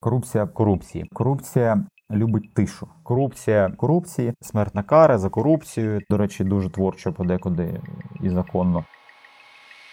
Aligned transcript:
Корупція 0.00 0.46
корупції. 0.46 1.04
Корупція 1.12 1.84
любить 2.10 2.54
тишу. 2.54 2.88
Корупція 3.02 3.70
корупції, 3.76 4.34
смертна 4.40 4.82
кара 4.82 5.18
за 5.18 5.28
корупцію. 5.28 6.00
До 6.10 6.16
речі, 6.16 6.44
дуже 6.44 6.70
творчо 6.70 7.12
подекуди 7.12 7.80
і 8.22 8.30
законно. 8.30 8.84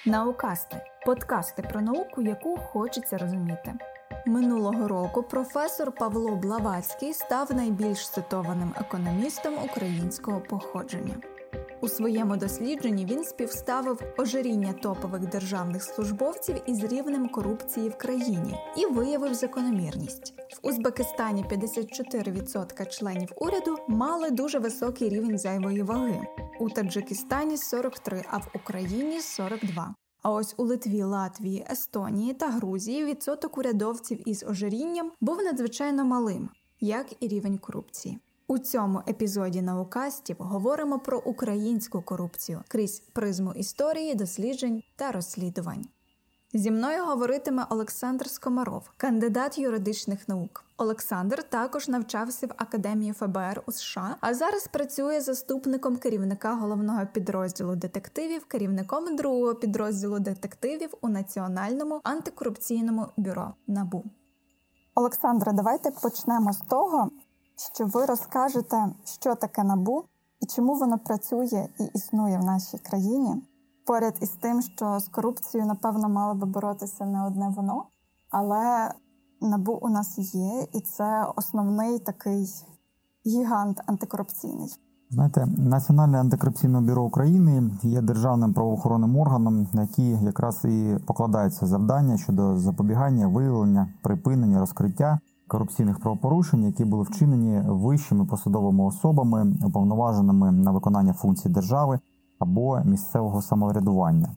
Наукасти 0.06 0.78
подкасти 1.06 1.62
про 1.62 1.82
науку, 1.82 2.22
яку 2.22 2.58
хочеться 2.58 3.18
розуміти. 3.18 3.74
Минулого 4.28 4.88
року 4.88 5.24
професор 5.24 5.92
Павло 5.92 6.36
Блаватський 6.36 7.14
став 7.14 7.56
найбільш 7.56 8.10
цитованим 8.10 8.74
економістом 8.80 9.54
українського 9.66 10.40
походження. 10.40 11.16
У 11.82 11.88
своєму 11.88 12.38
дослідженні 12.38 13.06
він 13.06 13.24
співставив 13.24 14.02
ожиріння 14.18 14.74
топових 14.74 15.28
державних 15.28 15.84
службовців 15.84 16.56
із 16.66 16.84
рівнем 16.84 17.30
корупції 17.30 17.90
в 17.90 17.98
країні 17.98 18.56
і 18.78 18.86
виявив 18.86 19.34
закономірність. 19.34 20.34
В 20.64 20.68
Узбекистані 20.68 21.46
54% 21.52 22.90
членів 22.90 23.30
уряду 23.38 23.78
мали 23.88 24.32
дуже 24.32 24.60
високий 24.60 25.10
рівень 25.10 25.38
зайвої 25.38 25.82
ваги, 25.82 26.22
у 26.60 26.70
Таджикистані 26.70 27.56
43%, 27.56 28.24
а 28.30 28.38
в 28.38 28.48
Україні 28.54 29.20
42%. 29.20 29.94
А 30.22 30.32
ось 30.32 30.56
у 30.58 30.64
Литві, 30.64 31.04
Латвії, 31.04 31.66
Естонії 31.72 32.34
та 32.34 32.50
Грузії 32.50 33.06
відсоток 33.06 33.58
урядовців 33.58 34.30
із 34.30 34.44
ожирінням 34.44 35.12
був 35.22 35.38
надзвичайно 35.38 36.06
малим, 36.06 36.50
як 36.80 37.08
і 37.20 37.28
рівень 37.28 37.58
корупції. 37.58 38.20
У 38.50 38.58
цьому 38.58 39.02
епізоді 39.08 39.62
наукастів 39.62 40.36
говоримо 40.40 41.00
про 41.00 41.20
українську 41.20 42.02
корупцію 42.02 42.64
крізь 42.68 43.00
призму 43.00 43.54
історії, 43.54 44.16
досліджень 44.16 44.84
та 44.96 45.12
розслідувань. 45.12 45.86
Зі 46.54 46.72
мною 46.72 47.06
говоритиме 47.06 47.66
Олександр 47.70 48.30
Скомаров, 48.30 48.92
кандидат 48.98 49.58
юридичних 49.58 50.28
наук. 50.28 50.66
Олександр 50.78 51.44
також 51.44 51.88
навчався 51.88 52.48
в 52.48 52.50
Академії 52.58 53.14
ФБР 53.14 53.64
у 53.66 53.72
США, 53.72 54.16
а 54.22 54.34
зараз 54.34 54.68
працює 54.68 55.22
заступником 55.22 55.98
керівника 55.98 56.54
головного 56.56 57.06
підрозділу 57.14 57.76
детективів, 57.76 58.46
керівником 58.46 59.16
другого 59.16 59.56
підрозділу 59.56 60.20
детективів 60.20 60.94
у 61.02 61.10
Національному 61.10 62.02
антикорупційному 62.04 63.08
бюро 63.18 63.54
НАБУ. 63.68 64.04
Олександре, 64.96 65.54
давайте 65.54 65.92
почнемо 65.92 66.54
з 66.54 66.58
того, 66.58 67.12
що 67.58 67.86
ви 67.86 68.06
розкажете, 68.06 68.88
що 69.04 69.36
таке 69.36 69.64
набу 69.64 70.04
і 70.40 70.46
чому 70.46 70.76
воно 70.76 71.00
працює 71.00 71.68
і 71.80 71.84
існує 71.84 72.38
в 72.38 72.44
нашій 72.44 72.78
країні, 72.78 73.44
поряд 73.86 74.14
із 74.22 74.30
тим, 74.30 74.62
що 74.62 75.00
з 75.00 75.08
корупцією, 75.08 75.68
напевно, 75.68 76.10
мало 76.10 76.36
би 76.36 76.46
боротися 76.46 77.06
не 77.06 77.26
одне 77.26 77.54
воно, 77.58 77.84
але 78.30 78.92
набу 79.42 79.80
у 79.82 79.90
нас 79.90 80.18
є, 80.36 80.68
і 80.74 80.82
це 80.82 81.26
основний 81.36 82.00
такий 82.00 82.48
гігант 83.26 83.82
антикорупційний. 83.86 84.70
Знаєте, 85.10 85.48
Національне 85.58 86.20
антикорупційне 86.20 86.82
бюро 86.82 87.04
України 87.04 87.72
є 87.84 88.02
державним 88.02 88.54
правоохоронним 88.54 89.18
органом, 89.18 89.68
на 89.74 89.82
який 89.82 90.24
якраз 90.24 90.66
і 90.66 90.98
покладаються 91.06 91.66
завдання 91.66 92.18
щодо 92.18 92.58
запобігання, 92.58 93.28
виявлення, 93.28 93.94
припинення, 94.04 94.60
розкриття 94.60 95.20
корупційних 95.48 96.00
правопорушень, 96.00 96.64
які 96.64 96.86
були 96.86 97.04
вчинені 97.04 97.62
вищими 97.68 98.26
посадовими 98.26 98.84
особами, 98.84 99.54
уповноваженими 99.66 100.52
на 100.52 100.72
виконання 100.72 101.14
функцій 101.14 101.50
держави 101.50 102.00
або 102.40 102.82
місцевого 102.86 103.42
самоврядування. 103.42 104.36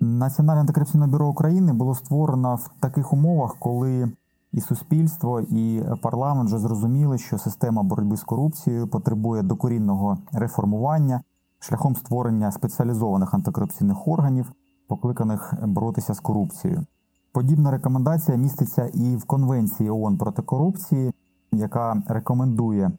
Національне 0.00 0.60
антикорупційне 0.60 1.06
бюро 1.06 1.28
України 1.28 1.72
було 1.72 1.94
створено 1.94 2.54
в 2.54 2.70
таких 2.80 3.12
умовах, 3.12 3.56
коли 3.58 4.12
і 4.52 4.60
суспільство, 4.60 5.40
і 5.40 5.84
парламент 6.02 6.48
вже 6.48 6.58
зрозуміли, 6.58 7.18
що 7.18 7.38
система 7.38 7.82
боротьби 7.82 8.16
з 8.16 8.22
корупцією 8.22 8.88
потребує 8.88 9.42
докорінного 9.42 10.18
реформування 10.32 11.20
шляхом 11.58 11.96
створення 11.96 12.52
спеціалізованих 12.52 13.34
антикорупційних 13.34 14.08
органів, 14.08 14.52
покликаних 14.88 15.54
боротися 15.66 16.14
з 16.14 16.20
корупцією. 16.20 16.86
Подібна 17.36 17.70
рекомендація 17.70 18.36
міститься 18.36 18.86
і 18.94 19.16
в 19.16 19.24
Конвенції 19.24 19.90
ООН 19.90 20.18
проти 20.18 20.42
корупції, 20.42 21.12
яка 21.52 22.02
рекомендує 22.06 22.90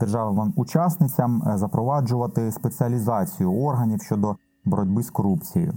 державам-учасницям 0.00 1.42
е, 1.46 1.58
запроваджувати 1.58 2.52
спеціалізацію 2.52 3.54
органів 3.54 4.02
щодо 4.02 4.36
боротьби 4.64 5.02
з 5.02 5.10
корупцією. 5.10 5.74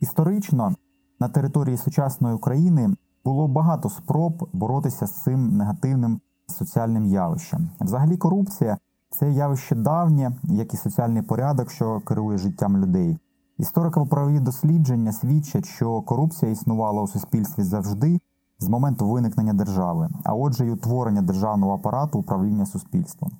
Історично 0.00 0.74
на 1.20 1.28
території 1.28 1.76
сучасної 1.76 2.34
України 2.34 2.94
було 3.24 3.48
багато 3.48 3.88
спроб 3.88 4.48
боротися 4.52 5.06
з 5.06 5.22
цим 5.22 5.56
негативним 5.56 6.20
соціальним 6.46 7.06
явищем. 7.06 7.70
Взагалі, 7.80 8.16
корупція 8.16 8.78
це 9.10 9.32
явище 9.32 9.74
давнє, 9.74 10.32
як 10.42 10.74
і 10.74 10.76
соціальний 10.76 11.22
порядок, 11.22 11.70
що 11.70 12.00
керує 12.00 12.38
життям 12.38 12.78
людей. 12.78 13.18
Історико-правові 13.58 14.40
дослідження 14.40 15.12
свідчать, 15.12 15.66
що 15.66 16.02
корупція 16.02 16.50
існувала 16.50 17.02
у 17.02 17.06
суспільстві 17.06 17.62
завжди 17.62 18.20
з 18.58 18.68
моменту 18.68 19.08
виникнення 19.08 19.52
держави, 19.52 20.08
а 20.24 20.34
отже, 20.34 20.66
й 20.66 20.70
утворення 20.70 21.22
державного 21.22 21.74
апарату 21.74 22.18
управління 22.18 22.66
суспільством. 22.66 23.30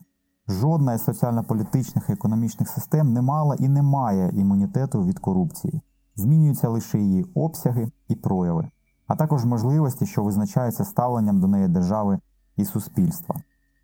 Жодна 0.48 0.94
із 0.94 1.04
соціально-політичних 1.04 2.08
і 2.08 2.12
економічних 2.12 2.68
систем 2.68 3.12
не 3.12 3.22
мала 3.22 3.54
і 3.54 3.68
не 3.68 3.82
має 3.82 4.30
імунітету 4.30 5.04
від 5.04 5.18
корупції, 5.18 5.80
змінюються 6.16 6.68
лише 6.68 6.98
її 6.98 7.24
обсяги 7.34 7.90
і 8.08 8.14
прояви, 8.14 8.70
а 9.06 9.16
також 9.16 9.44
можливості, 9.44 10.06
що 10.06 10.22
визначаються 10.22 10.84
ставленням 10.84 11.40
до 11.40 11.46
неї 11.46 11.68
держави 11.68 12.18
і 12.56 12.64
суспільства. 12.64 13.36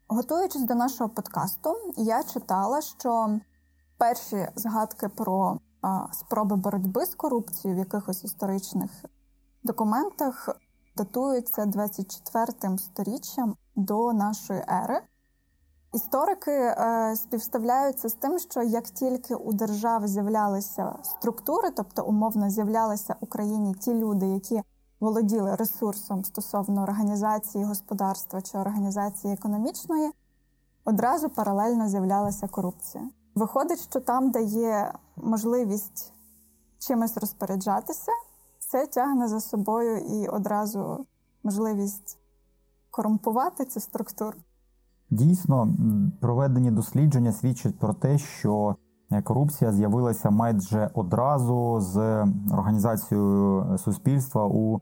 Готуючись 0.09 0.65
до 0.65 0.75
нашого 0.75 1.11
подкасту, 1.11 1.71
я 1.97 2.23
читала, 2.23 2.81
що 2.81 3.39
перші 3.99 4.49
згадки 4.57 5.09
про 5.09 5.59
спроби 6.13 6.57
боротьби 6.57 7.07
з 7.07 7.15
корупцією 7.15 7.77
в 7.77 7.79
якихось 7.79 8.25
історичних 8.25 8.91
документах 9.63 10.49
датуються 10.97 11.67
24 11.67 12.79
сторіччям 12.79 13.57
до 13.77 14.13
нашої 14.13 14.65
ери. 14.85 15.01
Історики 15.93 16.51
е, 16.51 17.17
співставляються 17.17 18.09
з 18.09 18.13
тим, 18.13 18.39
що 18.39 18.63
як 18.63 18.85
тільки 18.85 19.35
у 19.35 19.53
держави 19.53 20.09
з'являлися 20.09 20.95
структури, 21.03 21.71
тобто 21.71 22.05
умовно 22.05 22.51
з'являлися 22.51 23.13
в 23.21 23.25
Україні 23.25 23.75
ті 23.75 23.95
люди, 23.95 24.27
які 24.27 24.63
володіли 25.01 25.55
ресурсом 25.55 26.25
стосовно 26.25 26.83
організації 26.83 27.65
господарства 27.65 28.43
чи 28.43 28.59
організації 28.59 29.35
економічної, 29.35 30.11
одразу 30.85 31.29
паралельно 31.29 31.89
з'являлася 31.89 32.49
корупція. 32.49 33.09
Виходить, 33.35 33.81
що 33.81 34.01
там, 34.01 34.31
де 34.31 34.43
є 34.43 34.93
можливість 35.17 36.13
чимось 36.79 37.17
розпоряджатися, 37.17 38.13
це 38.59 38.87
тягне 38.87 39.29
за 39.29 39.41
собою 39.41 39.97
і 39.99 40.29
одразу 40.29 41.07
можливість 41.43 42.19
корумпувати 42.91 43.65
цю 43.65 43.81
структуру. 43.81 44.37
Дійсно, 45.11 45.69
проведені 46.21 46.71
дослідження 46.71 47.33
свідчать 47.33 47.79
про 47.79 47.95
те, 47.95 48.19
що 48.19 48.77
е, 49.13 49.23
корупція 49.23 49.73
з'явилася 49.73 50.31
майже 50.31 50.91
одразу 50.95 51.81
з 51.81 51.99
організацією 52.53 53.67
суспільства 53.79 54.47
у 54.47 54.77
е, 54.77 54.81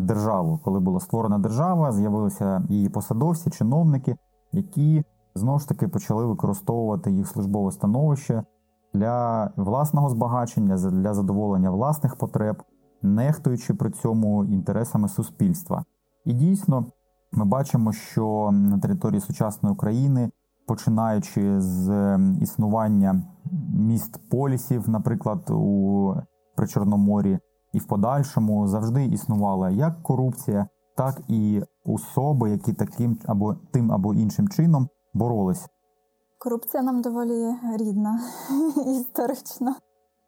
державу. 0.00 0.60
Коли 0.64 0.80
була 0.80 1.00
створена 1.00 1.38
держава, 1.38 1.92
з'явилися 1.92 2.62
її 2.68 2.88
посадовці, 2.88 3.50
чиновники, 3.50 4.16
які 4.52 5.04
знову 5.34 5.58
ж 5.58 5.68
таки 5.68 5.88
почали 5.88 6.26
використовувати 6.26 7.10
їх 7.10 7.28
службове 7.28 7.72
становище 7.72 8.42
для 8.94 9.50
власного 9.56 10.08
збагачення, 10.08 10.76
для 10.76 11.14
задоволення 11.14 11.70
власних 11.70 12.16
потреб, 12.16 12.62
нехтуючи 13.02 13.74
при 13.74 13.90
цьому 13.90 14.44
інтересами 14.44 15.08
суспільства. 15.08 15.84
І 16.24 16.32
дійсно, 16.32 16.86
ми 17.32 17.44
бачимо, 17.44 17.92
що 17.92 18.50
на 18.52 18.78
території 18.78 19.20
сучасної 19.20 19.72
України, 19.72 20.30
починаючи 20.66 21.60
з 21.60 22.18
існування 22.40 23.22
міст 23.74 24.30
полісів, 24.30 24.88
наприклад, 24.88 25.50
у 25.50 26.14
Причорноморі, 26.56 27.38
і 27.72 27.78
в 27.78 27.84
подальшому 27.84 28.68
завжди 28.68 29.04
існувала 29.04 29.70
як 29.70 30.02
корупція, 30.02 30.66
так 30.96 31.20
і 31.28 31.62
особи, 31.84 32.50
які 32.50 32.72
таким 32.72 33.18
або 33.26 33.54
тим 33.54 33.92
або 33.92 34.14
іншим 34.14 34.48
чином 34.48 34.88
боролись. 35.14 35.66
Корупція 36.38 36.82
нам 36.82 37.02
доволі 37.02 37.54
рідна 37.76 38.20
історично. 38.86 39.74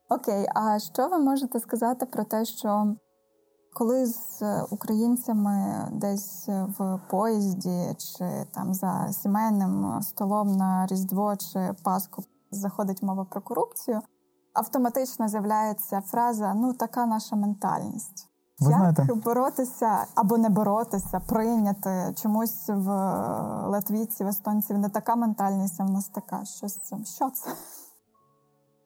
Окей, 0.08 0.46
а 0.54 0.78
що 0.78 1.08
ви 1.08 1.18
можете 1.18 1.60
сказати 1.60 2.06
про 2.06 2.24
те, 2.24 2.44
що 2.44 2.94
коли 3.74 4.06
з 4.06 4.42
українцями 4.70 5.88
десь 5.92 6.48
в 6.48 7.00
поїзді 7.10 7.94
чи 7.98 8.46
там 8.54 8.74
за 8.74 9.08
сімейним 9.12 10.02
столом 10.02 10.56
на 10.56 10.86
Різдво 10.86 11.36
чи 11.36 11.74
Пасху 11.84 12.24
заходить 12.50 13.02
мова 13.02 13.24
про 13.24 13.40
корупцію, 13.40 14.00
автоматично 14.54 15.28
з'являється 15.28 16.00
фраза 16.00 16.54
Ну, 16.54 16.72
така 16.72 17.06
наша 17.06 17.36
ментальність. 17.36 18.33
Ви 18.60 18.70
Як 18.70 18.78
знаєте, 18.78 19.14
боротися 19.24 20.06
або 20.14 20.38
не 20.38 20.48
боротися, 20.48 21.20
прийняти 21.20 22.14
чомусь 22.22 22.68
в 22.68 22.88
латвійців, 23.66 24.26
естонців 24.26 24.78
не 24.78 24.88
така 24.88 25.16
ментальність, 25.16 25.80
а 25.80 25.84
в 25.84 25.90
нас 25.90 26.08
така. 26.08 26.44
Що 26.44 26.68
з 26.68 26.78
цим? 26.78 27.04
Що 27.04 27.30
це? 27.30 27.50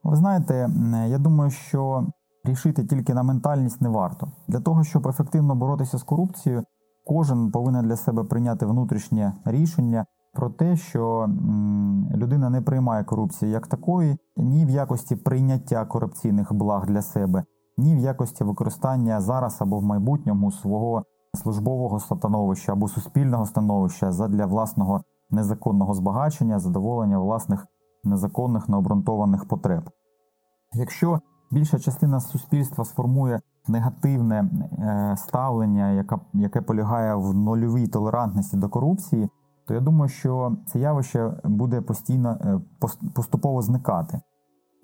ви 0.03 0.17
знаєте, 0.17 0.71
я 1.09 1.19
думаю, 1.19 1.51
що 1.51 2.07
рішити 2.45 2.85
тільки 2.85 3.15
на 3.15 3.23
ментальність 3.23 3.81
не 3.81 3.89
варто. 3.89 4.33
Для 4.49 4.61
того, 4.61 4.85
щоб 4.85 5.09
ефективно 5.09 5.55
боротися 5.55 5.99
з 5.99 6.03
корупцією, 6.03 6.65
кожен 7.07 7.51
повинен 7.51 7.85
для 7.85 7.97
себе 7.97 8.25
прийняти 8.25 8.67
внутрішнє 8.67 9.33
рішення 9.45 10.07
про 10.33 10.51
те, 10.51 10.77
що 10.77 11.29
людина 12.15 12.51
не 12.51 12.63
приймає 12.63 13.05
корупції 13.05 13.51
як 13.51 13.67
такої, 13.67 14.17
ні 14.37 14.67
в 14.67 14.71
якості 14.71 15.17
прийняття 15.17 15.85
корупційних 15.85 16.53
благ 16.53 16.87
для 16.87 17.03
себе, 17.03 17.45
ні 17.79 17.97
в 17.97 17.99
якості 17.99 18.45
використання 18.45 19.21
зараз 19.21 19.57
або 19.61 19.79
в 19.79 19.83
майбутньому 19.83 20.53
свого 20.53 21.03
службового 21.35 22.01
становища 22.01 22.73
або 22.73 22.89
суспільного 22.89 23.47
становища 23.47 24.13
задля 24.13 24.47
власного 24.47 25.01
незаконного 25.31 25.95
збагачення, 25.95 26.59
задоволення 26.59 27.19
власних 27.19 27.67
незаконних 28.05 28.69
необґрунтованих 28.69 29.49
потреб. 29.49 29.91
Якщо 30.75 31.21
більша 31.51 31.79
частина 31.79 32.21
суспільства 32.21 32.85
сформує 32.85 33.41
негативне 33.69 34.51
е, 34.79 35.17
ставлення, 35.17 36.05
яке 36.35 36.61
полягає 36.61 37.15
в 37.15 37.35
нульовій 37.35 37.87
толерантності 37.87 38.57
до 38.57 38.69
корупції, 38.69 39.29
то 39.67 39.75
я 39.75 39.81
думаю, 39.81 40.09
що 40.09 40.57
це 40.67 40.79
явище 40.79 41.41
буде 41.45 41.81
постійно 41.81 42.39
е, 42.41 42.61
поступово 43.15 43.63
зникати. 43.63 44.21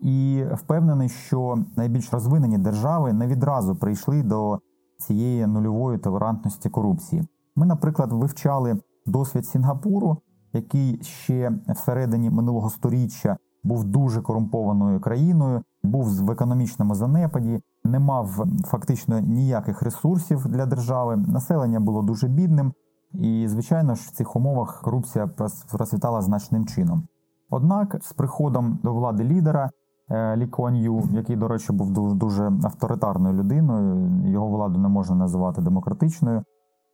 І 0.05 0.45
впевнений, 0.55 1.09
що 1.09 1.59
найбільш 1.77 2.13
розвинені 2.13 2.59
держави 2.59 3.13
не 3.13 3.27
відразу 3.27 3.77
прийшли 3.77 4.23
до 4.23 4.59
цієї 4.99 5.47
нульової 5.47 5.99
толерантності 5.99 6.71
корупції. 6.71 7.29
Ми, 7.57 7.67
наприклад, 7.67 8.13
вивчали 8.13 8.79
досвід 9.07 9.47
Сінгапуру, 9.47 10.17
який 10.53 11.03
ще 11.03 11.53
всередині 11.69 12.31
минулого 12.31 12.71
сторіччя 12.71 13.37
був 13.63 13.85
дуже 13.85 14.23
корумпованою 14.23 15.01
країною, 15.01 15.63
був 15.83 16.25
в 16.25 16.31
економічному 16.31 16.95
занепаді, 16.95 17.61
не 17.85 17.99
мав 17.99 18.47
фактично 18.65 19.21
ніяких 19.21 19.83
ресурсів 19.83 20.47
для 20.49 20.67
держави. 20.67 21.17
Населення 21.17 21.81
було 21.81 22.03
дуже 22.03 22.29
бідним, 22.29 22.73
і, 23.13 23.49
звичайно 23.49 23.95
ж, 23.95 24.09
в 24.09 24.11
цих 24.11 24.37
умовах 24.37 24.81
корупція 24.83 25.27
процвітала 25.73 26.23
значним 26.23 26.67
чином. 26.67 27.03
Однак, 27.51 27.97
з 28.03 28.13
приходом 28.13 28.79
до 28.83 28.95
влади 28.95 29.25
лідера 29.25 29.71
Лі 30.11 30.47
Куан 30.47 30.77
Ю, 30.77 31.03
який, 31.13 31.37
до 31.37 31.49
речі, 31.49 31.73
був 31.73 32.15
дуже 32.15 32.53
авторитарною 32.65 33.35
людиною, 33.35 34.11
його 34.31 34.49
владу 34.49 34.79
не 34.79 34.89
можна 34.89 35.17
називати 35.17 35.63
демократичною. 35.63 36.43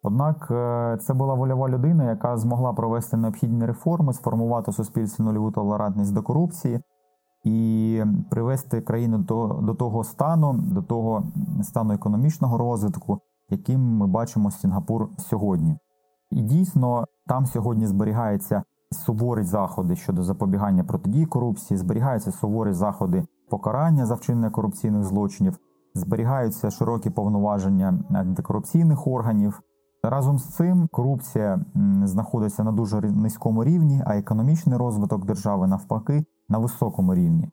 Однак 0.03 0.49
е, 0.51 0.99
це 1.01 1.15
була 1.15 1.35
вольова 1.35 1.69
людина, 1.69 2.05
яка 2.05 2.37
змогла 2.37 2.73
провести 2.73 3.17
необхідні 3.17 3.67
реформи, 3.67 4.13
сформувати 4.13 4.73
суспільстві 4.73 5.25
нульову 5.25 5.51
толерантність 5.51 6.15
до 6.15 6.23
корупції 6.23 6.81
і 7.45 8.03
привести 8.31 8.81
країну 8.81 9.19
до, 9.19 9.47
до 9.47 9.75
того 9.75 10.05
стану, 10.05 10.53
до 10.53 10.83
того 10.83 11.23
стану 11.63 11.95
економічного 11.95 12.59
розвитку, 12.59 13.21
яким 13.49 13.81
ми 13.81 14.07
бачимо 14.07 14.51
Сінгапур 14.51 15.09
сьогодні. 15.19 15.77
І 16.31 16.43
дійсно 16.43 17.05
там 17.27 17.47
сьогодні 17.47 17.87
зберігаються 17.87 18.63
суворі 18.93 19.43
заходи 19.43 19.97
щодо 19.97 20.23
запобігання 20.23 20.85
протидії 20.85 21.27
корупції, 21.27 21.79
зберігаються 21.79 22.33
суворі 22.33 22.73
заходи 22.73 23.25
покарання 23.51 24.07
за 24.07 24.15
вчинення 24.15 24.51
корупційних 24.51 25.05
злочинів, 25.05 25.59
зберігаються 25.95 26.71
широкі 26.71 27.11
повноваження 27.11 28.05
антикорупційних 28.11 29.07
органів. 29.07 29.63
Разом 30.03 30.39
з 30.39 30.45
цим 30.45 30.89
корупція 30.93 31.65
знаходиться 32.05 32.65
на 32.65 32.73
дуже 32.73 33.01
низькому 33.01 33.65
рівні, 33.65 34.03
а 34.07 34.17
економічний 34.17 34.79
розвиток 34.79 35.27
держави 35.27 35.67
навпаки 35.67 36.25
на 36.49 36.59
високому 36.59 37.15
рівні. 37.15 37.51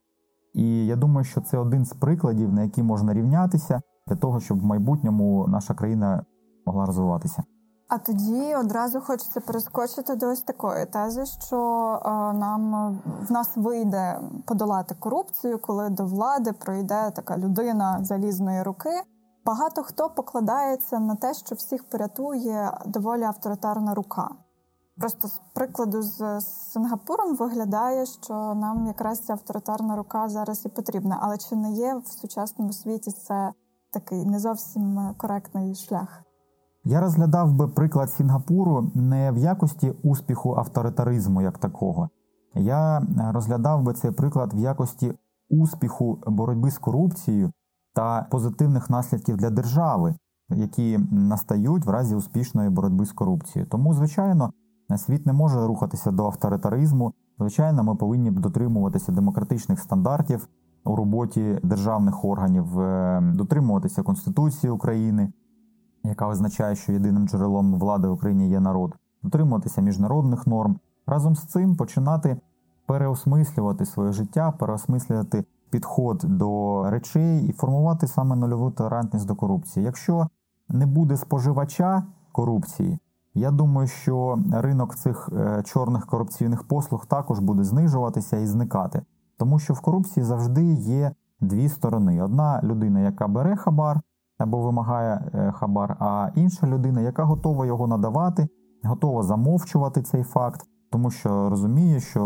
І 0.54 0.86
я 0.86 0.96
думаю, 0.96 1.24
що 1.24 1.42
це 1.42 1.58
один 1.58 1.86
з 1.86 1.94
прикладів, 1.94 2.54
на 2.54 2.64
які 2.64 2.84
можна 2.84 3.14
рівнятися 3.14 3.82
для 4.08 4.16
того, 4.16 4.40
щоб 4.40 4.60
в 4.60 4.66
майбутньому 4.66 5.46
наша 5.48 5.74
країна 5.74 6.24
могла 6.66 6.86
розвиватися. 6.86 7.44
А 7.88 7.98
тоді 7.98 8.56
одразу 8.56 9.02
хочеться 9.02 9.40
перескочити 9.40 10.16
до 10.16 10.30
ось 10.30 10.42
такої 10.42 10.86
тези, 10.86 11.26
що 11.26 11.58
е, 12.06 12.10
нам 12.34 12.94
в 13.30 13.32
нас 13.32 13.50
вийде 13.56 14.20
подолати 14.46 14.96
корупцію, 14.96 15.60
коли 15.60 15.90
до 15.90 16.06
влади 16.06 16.54
пройде 16.54 17.12
така 17.16 17.38
людина 17.38 18.00
залізної 18.04 18.64
руки. 18.64 18.90
Багато 19.46 19.84
хто 19.84 20.10
покладається 20.10 21.00
на 21.00 21.16
те, 21.16 21.34
що 21.34 21.56
всіх 21.56 21.90
порятує 21.90 22.78
доволі 22.86 23.24
авторитарна 23.24 23.94
рука. 23.94 24.30
Просто 24.98 25.28
з 25.28 25.42
прикладу 25.54 26.02
з 26.02 26.42
Сингапуром 26.42 27.36
виглядає, 27.36 28.06
що 28.06 28.34
нам 28.34 28.88
якраз 28.88 29.20
ця 29.20 29.34
авторитарна 29.34 29.96
рука 29.96 30.30
зараз 30.30 30.66
і 30.66 30.70
потрібна. 30.70 31.20
Але 31.22 31.38
чи 31.38 31.56
не 31.56 31.72
є 31.72 31.96
в 31.96 32.08
сучасному 32.08 32.74
світі 32.74 33.12
це 33.12 33.54
такий 33.92 34.26
не 34.26 34.40
зовсім 34.40 35.16
коректний 35.18 35.76
шлях? 35.76 36.27
Я 36.90 37.02
розглядав 37.02 37.54
би 37.54 37.68
приклад 37.68 38.12
Сінгапуру 38.12 38.92
не 38.96 39.32
в 39.32 39.38
якості 39.38 39.94
успіху 40.04 40.56
авторитаризму 40.56 41.42
як 41.42 41.58
такого. 41.58 42.10
Я 42.56 43.02
розглядав 43.34 43.84
би 43.84 43.94
цей 43.94 44.12
приклад 44.12 44.54
в 44.54 44.58
якості 44.58 45.14
успіху 45.50 46.20
боротьби 46.28 46.72
з 46.72 46.78
корупцією 46.78 47.52
та 47.94 48.28
позитивних 48.32 48.90
наслідків 48.90 49.38
для 49.38 49.50
держави, 49.50 50.16
які 50.50 51.00
настають 51.12 51.86
в 51.86 51.90
разі 51.90 52.16
успішної 52.16 52.70
боротьби 52.70 53.06
з 53.06 53.12
корупцією. 53.12 53.70
Тому, 53.70 53.94
звичайно, 53.94 54.54
світ 54.98 55.26
не 55.26 55.34
може 55.34 55.68
рухатися 55.68 56.12
до 56.12 56.26
авторитаризму. 56.26 57.14
Звичайно, 57.40 57.84
ми 57.84 57.96
повинні 57.96 58.32
дотримуватися 58.32 59.12
демократичних 59.12 59.80
стандартів 59.80 60.48
у 60.86 60.96
роботі 60.96 61.60
державних 61.64 62.26
органів, 62.26 62.80
е, 62.80 63.22
дотримуватися 63.36 64.04
Конституції 64.04 64.72
України 64.72 65.32
яка 66.04 66.28
означає, 66.28 66.76
що 66.76 66.92
єдиним 66.92 67.28
джерелом 67.28 67.80
влади 67.80 68.08
в 68.08 68.12
Україні 68.12 68.50
є 68.50 68.60
народ, 68.60 68.96
дотримуватися 69.24 69.82
міжнародних 69.82 70.48
норм, 70.48 70.80
разом 71.08 71.36
з 71.36 71.46
цим 71.46 71.76
починати 71.76 72.38
переосмислювати 72.86 73.86
своє 73.86 74.12
життя, 74.12 74.52
переосмислювати 74.52 75.46
підход 75.70 76.18
до 76.24 76.84
речей 76.90 77.46
і 77.48 77.52
формувати 77.52 78.08
саме 78.08 78.36
нульову 78.36 78.72
толерантність 78.72 79.28
до 79.28 79.36
корупції. 79.36 79.86
Якщо 79.86 80.28
не 80.70 80.86
буде 80.86 81.18
споживача 81.18 82.04
корупції, 82.32 83.00
я 83.34 83.52
думаю, 83.52 83.88
що 83.88 84.40
ринок 84.52 84.96
цих 84.96 85.30
е, 85.34 85.64
чорних 85.66 86.06
корупційних 86.06 86.64
послуг 86.64 87.06
також 87.06 87.40
буде 87.40 87.64
знижуватися 87.64 88.38
і 88.38 88.48
зникати, 88.48 89.02
тому 89.38 89.60
що 89.60 89.74
в 89.74 89.82
корупції 89.82 90.24
завжди 90.24 90.74
є 90.74 91.12
дві 91.40 91.70
сторони: 91.70 92.24
одна 92.24 92.62
людина, 92.64 93.00
яка 93.00 93.28
бере 93.28 93.56
хабар 93.56 94.02
або 94.38 94.62
вимагає 94.62 95.32
е, 95.34 95.52
хабар, 95.52 95.98
а 96.00 96.30
інша 96.36 96.68
людина, 96.68 97.02
яка 97.02 97.24
готова 97.24 97.66
його 97.66 97.88
надавати, 97.88 98.48
готова 98.84 99.24
замовчувати 99.24 100.02
цей 100.02 100.24
факт, 100.24 100.62
тому 100.92 101.12
що 101.12 101.50
розуміє, 101.50 102.00
що 102.00 102.22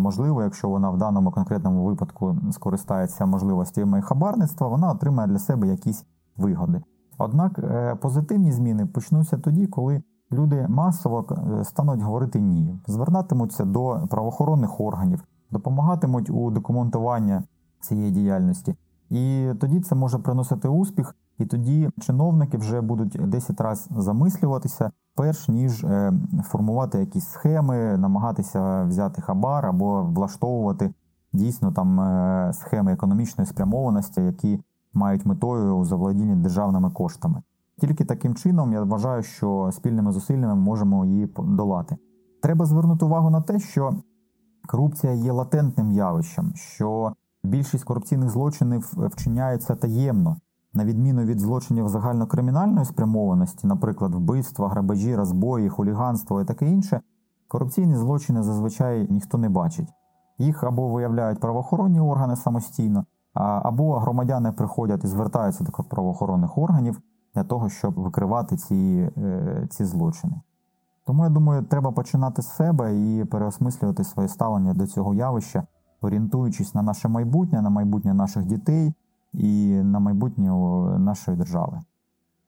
можливо, 0.00 0.42
якщо 0.42 0.68
вона 0.68 0.90
в 0.90 0.98
даному 0.98 1.30
конкретному 1.30 1.84
випадку 1.84 2.36
скористається 2.50 3.26
можливостями 3.26 4.02
хабарництва, 4.02 4.68
вона 4.68 4.90
отримає 4.90 5.28
для 5.28 5.38
себе 5.38 5.68
якісь 5.68 6.04
вигоди. 6.36 6.82
Однак 7.18 7.58
е, 7.58 7.94
позитивні 7.94 8.52
зміни 8.52 8.86
почнуться 8.86 9.38
тоді, 9.38 9.66
коли 9.66 10.02
люди 10.32 10.66
масово 10.68 11.26
е, 11.60 11.64
стануть 11.64 12.02
говорити 12.02 12.40
ні, 12.40 12.78
звертатимуться 12.86 13.64
до 13.64 14.06
правоохоронних 14.10 14.80
органів, 14.80 15.24
допомагатимуть 15.50 16.30
у 16.30 16.50
документуванні 16.50 17.40
цієї 17.80 18.10
діяльності. 18.10 18.74
І 19.10 19.52
тоді 19.60 19.80
це 19.80 19.94
може 19.94 20.18
приносити 20.18 20.68
успіх, 20.68 21.16
і 21.42 21.46
тоді 21.46 21.90
чиновники 22.00 22.58
вже 22.58 22.80
будуть 22.80 23.28
10 23.28 23.60
разів 23.60 24.00
замислюватися, 24.00 24.90
перш 25.16 25.48
ніж 25.48 25.84
е, 25.84 26.12
формувати 26.44 26.98
якісь 26.98 27.28
схеми, 27.28 27.96
намагатися 27.98 28.84
взяти 28.84 29.22
хабар 29.22 29.66
або 29.66 30.02
влаштовувати 30.02 30.94
дійсно 31.32 31.72
там 31.72 32.00
е, 32.00 32.52
схеми 32.52 32.92
економічної 32.92 33.46
спрямованості, 33.46 34.20
які 34.20 34.60
мають 34.92 35.26
метою 35.26 35.84
заволодіння 35.84 36.36
державними 36.36 36.90
коштами. 36.90 37.42
Тільки 37.80 38.04
таким 38.04 38.34
чином 38.34 38.72
я 38.72 38.82
вважаю, 38.82 39.22
що 39.22 39.70
спільними 39.72 40.12
зусиллями 40.12 40.54
можемо 40.54 41.04
її 41.04 41.28
долати. 41.38 41.96
Треба 42.42 42.64
звернути 42.64 43.04
увагу 43.04 43.30
на 43.30 43.40
те, 43.40 43.58
що 43.58 43.92
корупція 44.68 45.12
є 45.12 45.32
латентним 45.32 45.90
явищем, 45.92 46.52
що 46.54 47.12
більшість 47.44 47.84
корупційних 47.84 48.30
злочинів 48.30 48.92
вчиняються 48.96 49.74
таємно 49.74 50.36
на 50.74 50.84
відміну 50.84 51.22
від 51.22 51.40
злочинів 51.40 51.88
загальнокримінальної 51.88 52.84
спрямованості, 52.84 53.66
наприклад, 53.66 54.14
вбивства, 54.14 54.68
грабежі, 54.68 55.16
розбої, 55.16 55.68
хуліганство 55.68 56.40
і 56.40 56.44
таке 56.44 56.70
інше, 56.70 57.00
корупційні 57.48 57.96
злочини 57.96 58.42
зазвичай 58.42 59.06
ніхто 59.10 59.38
не 59.38 59.48
бачить. 59.48 59.88
Їх 60.38 60.64
або 60.64 60.88
виявляють 60.88 61.40
правоохоронні 61.40 62.00
органи 62.00 62.36
самостійно, 62.36 63.04
або 63.34 63.98
громадяни 63.98 64.52
приходять 64.52 65.04
і 65.04 65.06
звертаються 65.06 65.64
до 65.64 65.72
правоохоронних 65.72 66.58
органів 66.58 67.00
для 67.34 67.44
того, 67.44 67.68
щоб 67.68 67.94
викривати 67.94 68.56
ці, 68.56 69.10
е, 69.16 69.66
ці 69.70 69.84
злочини. 69.84 70.40
Тому 71.06 71.24
я 71.24 71.30
думаю, 71.30 71.62
треба 71.62 71.92
починати 71.92 72.42
з 72.42 72.48
себе 72.48 72.96
і 72.96 73.24
переосмислювати 73.24 74.04
своє 74.04 74.28
ставлення 74.28 74.74
до 74.74 74.86
цього 74.86 75.14
явища, 75.14 75.62
орієнтуючись 76.00 76.74
на 76.74 76.82
наше 76.82 77.08
майбутнє, 77.08 77.62
на 77.62 77.70
майбутнє 77.70 78.14
наших 78.14 78.44
дітей 78.44 78.94
і 79.32 79.68
на 79.68 79.98
майбутнє 79.98 80.50
нашої 80.98 81.36
держави. 81.36 81.80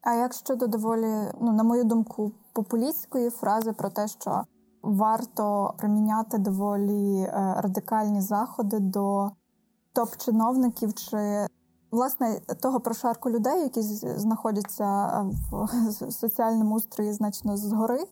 А 0.02 0.14
як 0.14 0.32
щодо 0.32 0.66
доволі, 0.66 1.32
ну 1.40 1.52
на 1.52 1.62
мою 1.62 1.84
думку, 1.84 2.32
популістської 2.52 3.30
фрази 3.30 3.72
про 3.72 3.90
те, 3.90 4.08
що 4.08 4.42
варто 4.82 5.74
приміняти 5.78 6.38
доволі 6.38 7.20
е, 7.20 7.54
радикальні 7.58 8.20
заходи 8.20 8.78
до 8.78 9.30
топ-чиновників 9.92 10.94
чи 10.94 11.46
власне 11.90 12.40
того 12.62 12.80
прошарку 12.80 13.30
людей, 13.30 13.62
які 13.62 13.82
знаходяться 13.82 15.20
в 15.50 15.68
соціальному 16.10 16.74
устрої 16.74 17.12
значно 17.12 17.56
згори, 17.56 18.04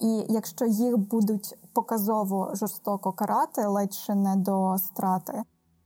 і 0.00 0.26
якщо 0.28 0.64
їх 0.66 0.96
будуть 0.98 1.58
показово 1.72 2.50
жорстоко 2.54 3.12
карати, 3.12 3.66
ледь 3.66 3.94
ще 3.94 4.14
не 4.14 4.36
до 4.36 4.78
страти, 4.78 5.42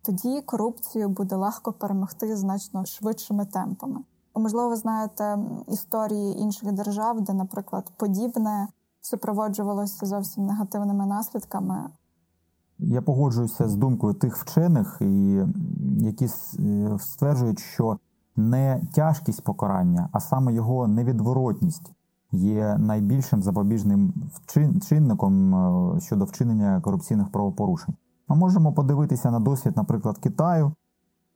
тоді 0.06 0.40
корупцію 0.40 1.08
буде 1.08 1.36
легко 1.36 1.72
перемогти 1.72 2.36
значно 2.36 2.84
швидшими 2.84 3.46
темпами. 3.46 4.00
Можливо, 4.34 4.68
ви 4.68 4.76
знаєте 4.76 5.38
історії 5.68 6.38
інших 6.38 6.72
держав, 6.72 7.20
де, 7.20 7.32
наприклад, 7.32 7.92
подібне 7.96 8.68
супроводжувалося 9.00 10.06
зовсім 10.06 10.46
негативними 10.46 11.06
наслідками. 11.06 11.90
Я 12.78 13.02
погоджуюся 13.02 13.68
з 13.68 13.76
думкою 13.76 14.14
тих 14.14 14.36
вчених, 14.36 15.02
які 15.98 16.24
е, 16.24 16.28
стверджують, 17.00 17.58
що 17.58 17.98
не 18.36 18.82
тяжкість 18.94 19.44
покарання, 19.44 20.08
а 20.12 20.20
саме 20.20 20.54
його 20.54 20.88
невідворотність 20.88 21.92
є 22.32 22.76
найбільшим 22.78 23.42
запобіжним 23.42 24.14
чинником 24.88 25.54
е, 25.54 26.00
щодо 26.00 26.24
вчинення 26.24 26.80
корупційних 26.80 27.28
правопорушень. 27.28 27.94
Ми 28.28 28.36
можемо 28.36 28.72
подивитися 28.72 29.30
на 29.30 29.40
досвід, 29.40 29.76
наприклад, 29.76 30.18
Китаю, 30.18 30.72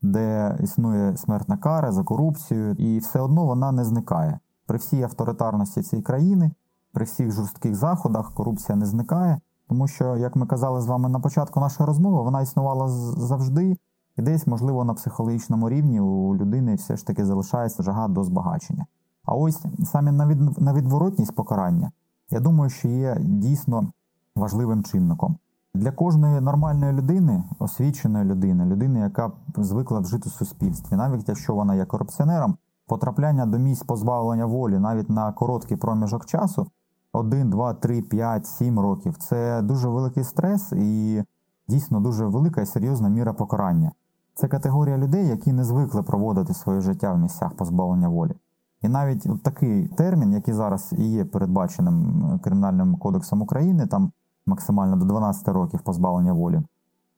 де 0.03 0.57
існує 0.63 1.17
смертна 1.17 1.57
кара 1.57 1.93
за 1.93 2.05
корупцію, 2.05 2.73
і 2.73 2.99
все 2.99 3.21
одно 3.21 3.47
вона 3.47 3.73
не 3.73 3.85
зникає. 3.85 4.39
При 4.67 4.79
всій 4.79 5.03
авторитарності 5.03 5.83
цієї 5.83 6.03
країни, 6.03 6.51
при 6.93 7.05
всіх 7.05 7.33
жорстких 7.33 7.75
заходах 7.75 8.35
корупція 8.35 8.77
не 8.77 8.87
зникає, 8.87 9.41
тому 9.69 9.89
що, 9.89 10.17
як 10.17 10.37
ми 10.37 10.47
казали 10.47 10.81
з 10.81 10.87
вами 10.87 11.09
на 11.09 11.21
початку 11.21 11.61
нашої 11.61 11.87
розмови, 11.87 12.23
вона 12.23 12.41
існувала 12.41 12.89
завжди, 12.89 13.77
і 14.17 14.23
десь, 14.23 14.47
можливо, 14.47 14.85
на 14.85 14.95
психологічному 14.95 15.71
рівні 15.71 16.01
у 16.01 16.37
людини 16.37 16.75
все 16.75 16.97
ж 16.97 17.07
таки 17.07 17.25
залишається 17.25 17.83
жага 17.83 18.09
до 18.09 18.25
збагачення. 18.25 18.87
А 19.25 19.35
ось 19.35 19.63
саме 19.85 20.13
на 20.59 20.73
відворотність 20.73 21.35
покарання, 21.35 21.91
я 22.31 22.41
думаю, 22.41 22.71
що 22.71 22.89
є 22.89 23.17
дійсно 23.21 23.93
важливим 24.37 24.85
чинником. 24.85 25.37
Для 25.75 25.93
кожної 25.93 26.41
нормальної 26.41 26.93
людини, 26.93 27.45
освіченої 27.59 28.25
людини, 28.25 28.65
людини, 28.65 29.01
яка 29.01 29.33
звикла 29.57 30.03
жити 30.03 30.29
в 30.29 30.33
суспільстві, 30.33 30.97
навіть 30.97 31.29
якщо 31.29 31.55
вона 31.55 31.75
є 31.75 31.85
корупціонером, 31.85 32.57
потрапляння 32.87 33.47
до 33.47 33.59
місць 33.59 33.83
позбавлення 33.83 34.47
волі 34.47 34.79
навіть 34.79 35.11
на 35.11 35.33
короткий 35.33 35.77
проміжок 35.77 36.27
часу 36.27 36.67
1, 37.13 37.51
2, 37.51 37.75
3, 37.75 38.03
5, 38.03 38.47
7 38.47 38.81
років 38.81 39.17
це 39.17 39.63
дуже 39.63 39.89
великий 39.89 40.25
стрес 40.25 40.73
і 40.73 41.23
дійсно 41.69 42.01
дуже 42.01 42.27
велика 42.27 42.61
і 42.61 42.67
серйозна 42.67 43.09
міра 43.09 43.33
покарання. 43.33 43.93
Це 44.35 44.49
категорія 44.49 44.99
людей, 44.99 45.29
які 45.29 45.53
не 45.53 45.65
звикли 45.65 46.03
проводити 46.03 46.55
своє 46.55 46.81
життя 46.81 47.13
в 47.13 47.19
місцях 47.19 47.55
позбавлення 47.57 48.09
волі. 48.09 48.33
І 48.83 48.89
навіть 48.89 49.43
такий 49.43 49.89
термін, 49.89 50.33
який 50.33 50.55
зараз 50.55 50.95
і 50.99 51.11
є 51.11 51.25
передбаченим 51.25 52.39
Кримінальним 52.43 52.97
кодексом 52.97 53.43
України, 53.43 53.87
там 53.87 54.13
максимально 54.47 54.97
до 54.97 55.05
12 55.05 55.49
років 55.49 55.81
позбавлення 55.81 56.33
волі, 56.33 56.63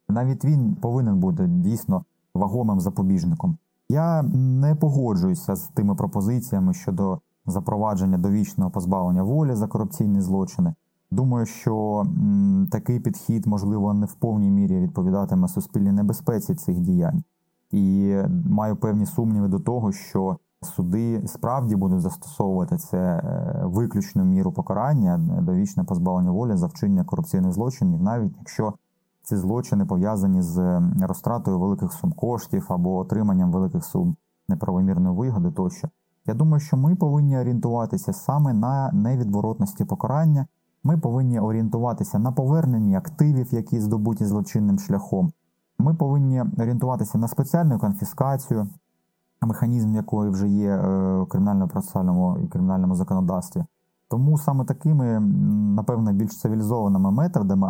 навіть 0.09 0.45
він 0.45 0.75
повинен 0.75 1.19
бути 1.19 1.47
дійсно 1.47 2.05
вагомим 2.35 2.81
запобіжником. 2.81 3.59
Я 3.89 4.23
не 4.23 4.75
погоджуюся 4.75 5.57
з 5.57 5.69
тими 5.69 5.95
пропозиціями 5.95 6.75
щодо 6.75 7.19
запровадження 7.47 8.19
довічного 8.19 8.71
позбавлення 8.71 9.23
волі 9.23 9.55
за 9.55 9.67
корупційні 9.67 10.21
злочини. 10.21 10.75
Думаю, 11.11 11.47
що 11.47 12.01
м, 12.01 12.69
такий 12.71 13.01
підхід, 13.01 13.47
можливо, 13.47 13.95
не 13.95 14.07
в 14.07 14.15
повній 14.15 14.51
мірі 14.51 14.81
відповідатиме 14.81 15.49
суспільній 15.49 15.93
небезпеці 15.93 16.55
цих 16.55 16.81
діянь, 16.81 17.23
і 17.71 18.15
маю 18.51 18.77
певні 18.77 19.07
сумніви 19.07 19.49
до 19.49 19.61
того, 19.61 19.93
що 19.93 20.37
суди 20.67 21.23
справді 21.27 21.77
будуть 21.77 22.01
застосовувати 22.01 22.77
це 22.77 22.99
е, 22.99 23.63
виключну 23.65 24.25
міру 24.25 24.53
покарання 24.53 25.19
довічне 25.43 25.85
позбавлення 25.85 26.31
волі 26.31 26.57
за 26.57 26.67
вчинення 26.67 27.05
корупційних 27.05 27.53
злочинів, 27.53 28.03
навіть 28.03 28.37
якщо 28.39 28.73
ці 29.23 29.37
злочини 29.37 29.87
пов'язані 29.87 30.43
з 30.43 30.83
розтратою 31.01 31.59
великих 31.59 31.93
сум 31.93 32.13
коштів 32.13 32.67
або 32.69 32.97
отриманням 32.97 33.53
великих 33.53 33.85
сум 33.85 34.17
неправомірної 34.49 35.17
вигоди 35.17 35.51
тощо. 35.51 35.89
Я 36.27 36.35
думаю, 36.35 36.61
що 36.61 36.77
ми 36.77 36.95
повинні 36.95 37.39
орієнтуватися 37.39 38.13
саме 38.13 38.53
на 38.53 38.91
невідворотності 38.93 39.85
покарання. 39.85 40.47
Ми 40.85 40.99
повинні 40.99 41.41
орієнтуватися 41.41 42.19
на 42.19 42.33
поверненні 42.33 42.97
активів, 42.97 43.55
які 43.55 43.81
здобуті 43.81 44.25
злочинним 44.25 44.79
шляхом. 44.79 45.33
Ми 45.79 45.95
повинні 45.95 46.43
орієнтуватися 46.59 47.19
на 47.19 47.29
спеціальну 47.29 47.79
конфіскацію, 47.79 48.69
механізм 49.47 49.95
якої 49.95 50.31
вже 50.31 50.49
є 50.49 50.77
в 50.77 51.23
кримінально-процесуальному 51.23 52.45
і 52.45 52.49
кримінальному 52.49 52.95
законодавстві. 52.95 53.65
Тому 54.09 54.39
саме 54.39 54.65
такими, 54.65 55.21
напевно, 55.77 56.13
більш 56.13 56.41
цивілізованими 56.41 57.11
методами, 57.11 57.69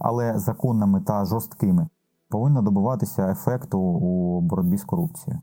але 0.00 0.38
законними 0.38 1.00
та 1.00 1.24
жорсткими, 1.24 1.88
повинно 2.28 2.62
добуватися 2.62 3.30
ефекту 3.30 3.78
у 3.80 4.40
боротьбі 4.40 4.76
з 4.76 4.84
корупцією. 4.84 5.40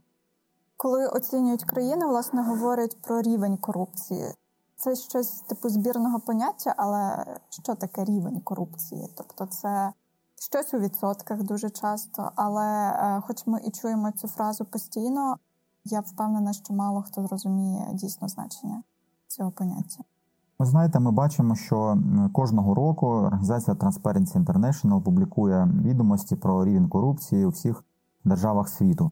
Коли 0.76 1.06
оцінюють 1.06 1.64
країни, 1.64 2.06
власне 2.06 2.42
говорять 2.42 2.96
про 3.02 3.22
рівень 3.22 3.56
корупції. 3.56 4.24
Це 4.76 4.94
щось 4.96 5.40
типу 5.40 5.68
збірного 5.68 6.20
поняття, 6.20 6.74
але 6.76 7.24
що 7.50 7.74
таке 7.74 8.04
рівень 8.04 8.40
корупції? 8.40 9.08
Тобто, 9.16 9.46
це 9.46 9.92
щось 10.40 10.74
у 10.74 10.78
відсотках 10.78 11.42
дуже 11.42 11.70
часто. 11.70 12.30
Але, 12.36 12.66
е, 12.66 13.22
хоч 13.26 13.46
ми 13.46 13.60
і 13.64 13.70
чуємо 13.70 14.12
цю 14.12 14.28
фразу 14.28 14.64
постійно, 14.64 15.36
я 15.84 16.00
впевнена, 16.00 16.52
що 16.52 16.74
мало 16.74 17.02
хто 17.02 17.26
зрозуміє 17.26 17.88
дійсно 17.94 18.28
значення 18.28 18.82
цього 19.28 19.50
поняття. 19.50 20.04
Ви 20.58 20.66
знаєте, 20.66 21.00
ми 21.00 21.10
бачимо, 21.10 21.54
що 21.54 21.98
кожного 22.32 22.74
року 22.74 23.06
організація 23.06 23.76
Transparency 23.76 24.44
International 24.44 25.02
публікує 25.02 25.68
відомості 25.84 26.36
про 26.36 26.64
рівень 26.64 26.88
корупції 26.88 27.44
у 27.44 27.48
всіх 27.48 27.84
державах 28.24 28.68
світу. 28.68 29.10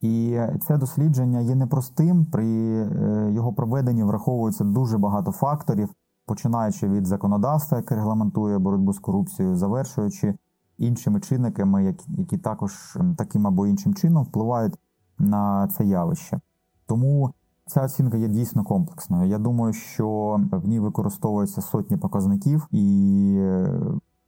І 0.00 0.38
це 0.66 0.78
дослідження 0.78 1.40
є 1.40 1.54
непростим. 1.54 2.24
При 2.24 2.46
е, 2.46 3.32
його 3.32 3.52
проведенні 3.52 4.02
враховується 4.02 4.64
дуже 4.64 4.98
багато 4.98 5.32
факторів, 5.32 5.94
починаючи 6.26 6.88
від 6.88 7.06
законодавства, 7.06 7.78
яке 7.78 7.94
регламентує 7.94 8.58
боротьбу 8.58 8.92
з 8.92 8.98
корупцією, 8.98 9.56
завершуючи 9.56 10.34
іншими 10.78 11.20
чинниками, 11.20 11.96
які 12.08 12.38
також 12.38 12.98
таким 13.16 13.46
або 13.46 13.66
іншим 13.66 13.94
чином 13.94 14.24
впливають 14.24 14.78
на 15.18 15.68
це 15.68 15.84
явище. 15.84 16.40
Тому 16.86 17.34
ця 17.66 17.84
оцінка 17.84 18.16
є 18.16 18.28
дійсно 18.28 18.64
комплексною. 18.64 19.28
Я 19.28 19.38
думаю, 19.38 19.72
що 19.72 20.40
в 20.52 20.68
ній 20.68 20.80
використовуються 20.80 21.62
сотні 21.62 21.96
показників, 21.96 22.68
і 22.70 23.48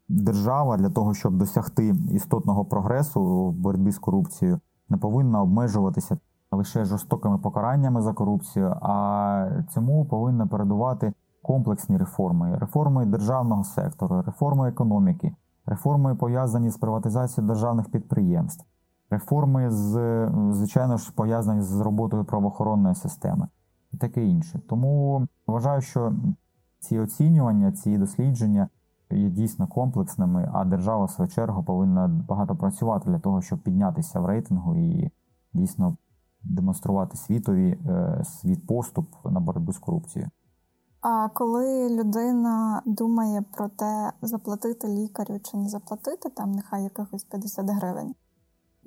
держава 0.09 0.77
для 0.77 0.91
того, 0.91 1.15
щоб 1.15 1.37
досягти 1.37 1.95
істотного 2.13 2.65
прогресу 2.65 3.25
в 3.25 3.53
боротьбі 3.53 3.91
з 3.91 3.99
корупцією, 3.99 4.61
не 4.89 4.97
повинна 4.97 5.43
обмежуватися 5.43 6.19
лише 6.51 6.85
жорстокими 6.85 7.39
покараннями 7.39 8.03
за 8.03 8.13
корупцію, 8.13 8.77
а 8.83 9.63
цьому 9.71 10.05
повинна 10.05 10.47
передувати 10.47 11.13
комплексні 11.43 11.97
реформи, 11.97 12.59
реформи 12.59 13.07
державного 13.07 13.65
сектору, 13.65 14.23
реформи 14.23 14.69
економіки, 14.69 15.35
реформи 15.67 16.15
пов'язані 16.15 16.71
з 16.71 16.77
приватизацією 16.77 17.49
державних 17.49 17.91
підприємств. 17.91 18.65
Реформи 19.11 19.71
з 19.71 19.93
звичайно 20.51 20.97
ж 20.97 21.13
пов'язані 21.13 21.63
з 21.63 21.81
роботою 21.81 22.25
правоохоронної 22.25 22.95
системи 22.95 23.49
і 23.93 23.97
таке 23.97 24.25
інше. 24.25 24.61
Тому 24.69 25.27
вважаю, 25.47 25.81
що 25.81 26.13
ці 26.81 26.99
оцінювання, 26.99 27.73
ці 27.73 27.99
дослідження 27.99 28.69
є 29.11 29.31
дійсно 29.31 29.67
комплексними, 29.67 30.51
а 30.53 30.65
держава 30.65 31.05
в 31.05 31.11
свою 31.11 31.31
чергу 31.31 31.65
повинна 31.65 32.09
багато 32.29 32.57
працювати 32.57 33.11
для 33.11 33.19
того, 33.19 33.43
щоб 33.43 33.59
піднятися 33.59 34.21
в 34.21 34.27
рейтингу 34.27 34.77
і 34.77 35.11
дійсно 35.53 35.97
демонструвати 36.43 37.17
світові 37.17 37.79
е, 37.87 38.23
світ 38.25 38.67
поступ 38.67 39.07
на 39.25 39.41
боротьбу 39.41 39.73
з 39.73 39.79
корупцією. 39.79 40.31
А 41.01 41.29
коли 41.29 41.89
людина 41.91 42.83
думає 42.87 43.45
про 43.53 43.69
те, 43.69 44.13
заплатити 44.23 44.89
лікарю 44.89 45.41
чи 45.43 45.57
не 45.57 45.69
заплатити, 45.69 46.31
там 46.31 46.53
нехай 46.53 46.83
якихось 46.83 47.25
50 47.25 47.67
гривень. 47.71 48.15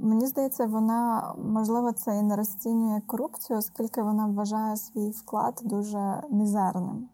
Мені 0.02 0.28
здається, 0.28 0.66
вона 0.66 1.34
можливо 1.38 1.92
це 1.92 2.18
і 2.18 2.22
не 2.22 2.36
розцінює 2.36 3.02
корупцію, 3.02 3.60
оскільки 3.60 4.02
вона 4.02 4.28
вважає 4.28 4.78
свій 4.78 5.10
вклад 5.10 5.62
дуже 5.64 6.24
мізерним. 6.30 7.10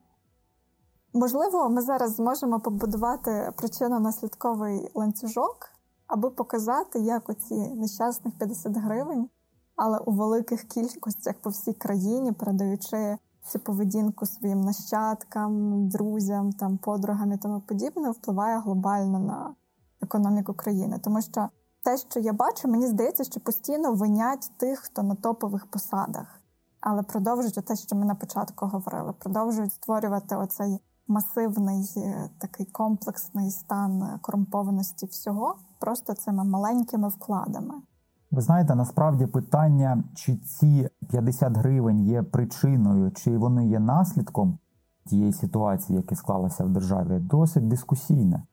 Можливо, 1.13 1.70
ми 1.70 1.82
зараз 1.82 2.15
зможемо 2.15 2.60
побудувати 2.60 3.54
причинно-наслідковий 3.58 4.92
ланцюжок, 4.96 5.70
аби 6.08 6.30
показати, 6.30 7.00
як 7.00 7.30
оці 7.30 7.56
нещасних 7.56 8.38
50 8.38 8.77
гривень, 8.77 9.30
але 9.75 9.98
у 9.98 10.12
великих 10.12 10.63
кількостях 10.63 11.36
по 11.42 11.50
всій 11.50 11.74
країні, 11.74 12.32
передаючи 12.32 13.18
цю 13.44 13.60
поведінку 13.60 14.25
своїм 14.25 14.62
нащадкам, 14.62 15.88
друзям, 15.88 16.51
там, 16.54 16.77
подругам 16.77 17.32
і 17.32 17.38
тому 17.38 17.62
подібне, 17.62 18.12
впливає 18.12 18.60
глобально 18.60 19.20
на 19.20 19.56
економіку 20.01 20.54
країни. 20.54 21.00
Тому 21.04 21.22
що 21.22 21.50
те, 21.86 21.98
що 21.98 22.20
я 22.20 22.34
бачу, 22.34 22.68
мені 22.68 22.88
здається, 22.88 23.24
що 23.24 23.39
постійно 23.39 23.94
винять 23.94 24.51
тих, 24.58 24.80
хто 24.80 25.04
на 25.04 25.15
топових 25.15 25.65
посадах, 25.65 26.42
але 26.82 27.04
продовжують 27.04 27.65
те, 27.65 27.75
що 27.75 27.96
ми 27.96 28.06
на 28.06 28.15
початку 28.15 28.65
говорили, 28.65 29.13
продовжують 29.20 29.74
створювати 29.74 30.36
оцей 30.36 30.80
масивний 31.08 31.94
е, 31.98 32.30
такий 32.39 32.65
комплексний 32.65 33.51
стан 33.51 34.20
корумпованості 34.22 35.06
всього, 35.06 35.56
просто 35.80 36.13
цими 36.13 36.44
маленькими 36.44 37.08
вкладами. 37.08 37.74
Ви 38.32 38.42
знаєте, 38.42 38.75
насправді 38.75 39.25
питання, 39.25 40.04
чи 40.15 40.38
ці 40.38 40.89
50 41.10 41.58
гривень 41.58 42.00
є 42.00 42.24
причиною, 42.24 43.12
чи 43.12 43.38
вони 43.38 43.68
є 43.68 43.80
наслідком 43.80 44.58
тієї 45.06 45.34
ситуації, 45.34 45.98
яка 45.98 46.15
склалася 46.15 46.63
в 46.63 46.70
державі, 46.70 47.20
досить 47.20 47.68
дискусійне. 47.68 48.44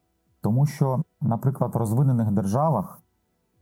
Тому 0.41 0.67
що, 0.67 1.03
наприклад, 1.21 1.75
в 1.75 1.79
розвинених 1.79 2.31
державах, 2.31 3.01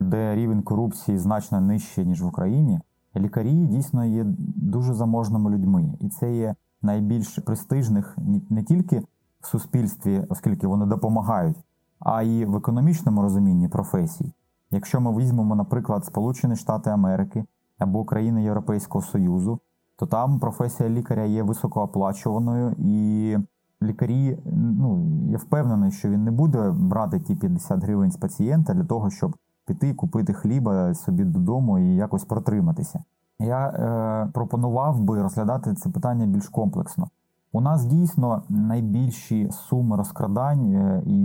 де 0.00 0.34
рівень 0.34 0.62
корупції 0.62 1.18
значно 1.18 1.60
нижчий, 1.60 2.06
ніж 2.06 2.22
в 2.22 2.26
Україні, 2.26 2.80
лікарі 3.16 3.66
дійсно 3.66 4.04
є 4.04 4.24
дуже 4.56 4.94
заможними 4.94 5.50
людьми, 5.50 5.94
і 6.00 6.08
це 6.08 6.36
є 6.36 6.54
найбільш 6.82 7.38
престижних 7.38 8.18
не 8.50 8.62
тільки 8.62 9.02
в 9.40 9.46
суспільстві, 9.46 10.24
оскільки 10.28 10.66
вони 10.66 10.86
допомагають, 10.86 11.56
а 11.98 12.22
й 12.22 12.44
в 12.44 12.56
економічному 12.56 13.22
розумінні 13.22 13.68
професій. 13.68 14.32
Якщо 14.70 15.00
ми 15.00 15.16
візьмемо, 15.16 15.54
наприклад, 15.54 16.04
Сполучені 16.04 16.56
Штати 16.56 16.90
Америки 16.90 17.44
або 17.78 18.04
країни 18.04 18.42
Європейського 18.42 19.02
Союзу, 19.02 19.60
то 19.96 20.06
там 20.06 20.38
професія 20.38 20.88
лікаря 20.88 21.24
є 21.24 21.42
високооплачуваною, 21.42 22.74
і 22.78 23.36
лікарі, 23.82 24.38
ну 24.52 25.06
я 25.30 25.38
впевнений, 25.38 25.92
що 25.92 26.10
він 26.10 26.24
не 26.24 26.30
буде 26.30 26.70
брати 26.70 27.20
ті 27.20 27.34
50 27.34 27.82
гривень 27.82 28.10
з 28.10 28.16
пацієнта 28.16 28.74
для 28.74 28.84
того, 28.84 29.10
щоб 29.10 29.36
піти 29.66 29.94
купити 29.94 30.32
хліба 30.32 30.94
собі 30.94 31.24
додому 31.24 31.78
і 31.78 31.94
якось 31.94 32.24
протриматися. 32.24 33.04
Я 33.38 33.68
е, 33.68 34.30
пропонував 34.34 35.00
би 35.00 35.22
розглядати 35.22 35.74
це 35.74 35.90
питання 35.90 36.26
більш 36.26 36.48
комплексно. 36.48 37.08
У 37.52 37.60
нас 37.60 37.84
дійсно 37.84 38.42
найбільші 38.48 39.50
суми 39.50 39.96
розкрадань 39.96 40.72
е, 40.74 41.02
і 41.06 41.16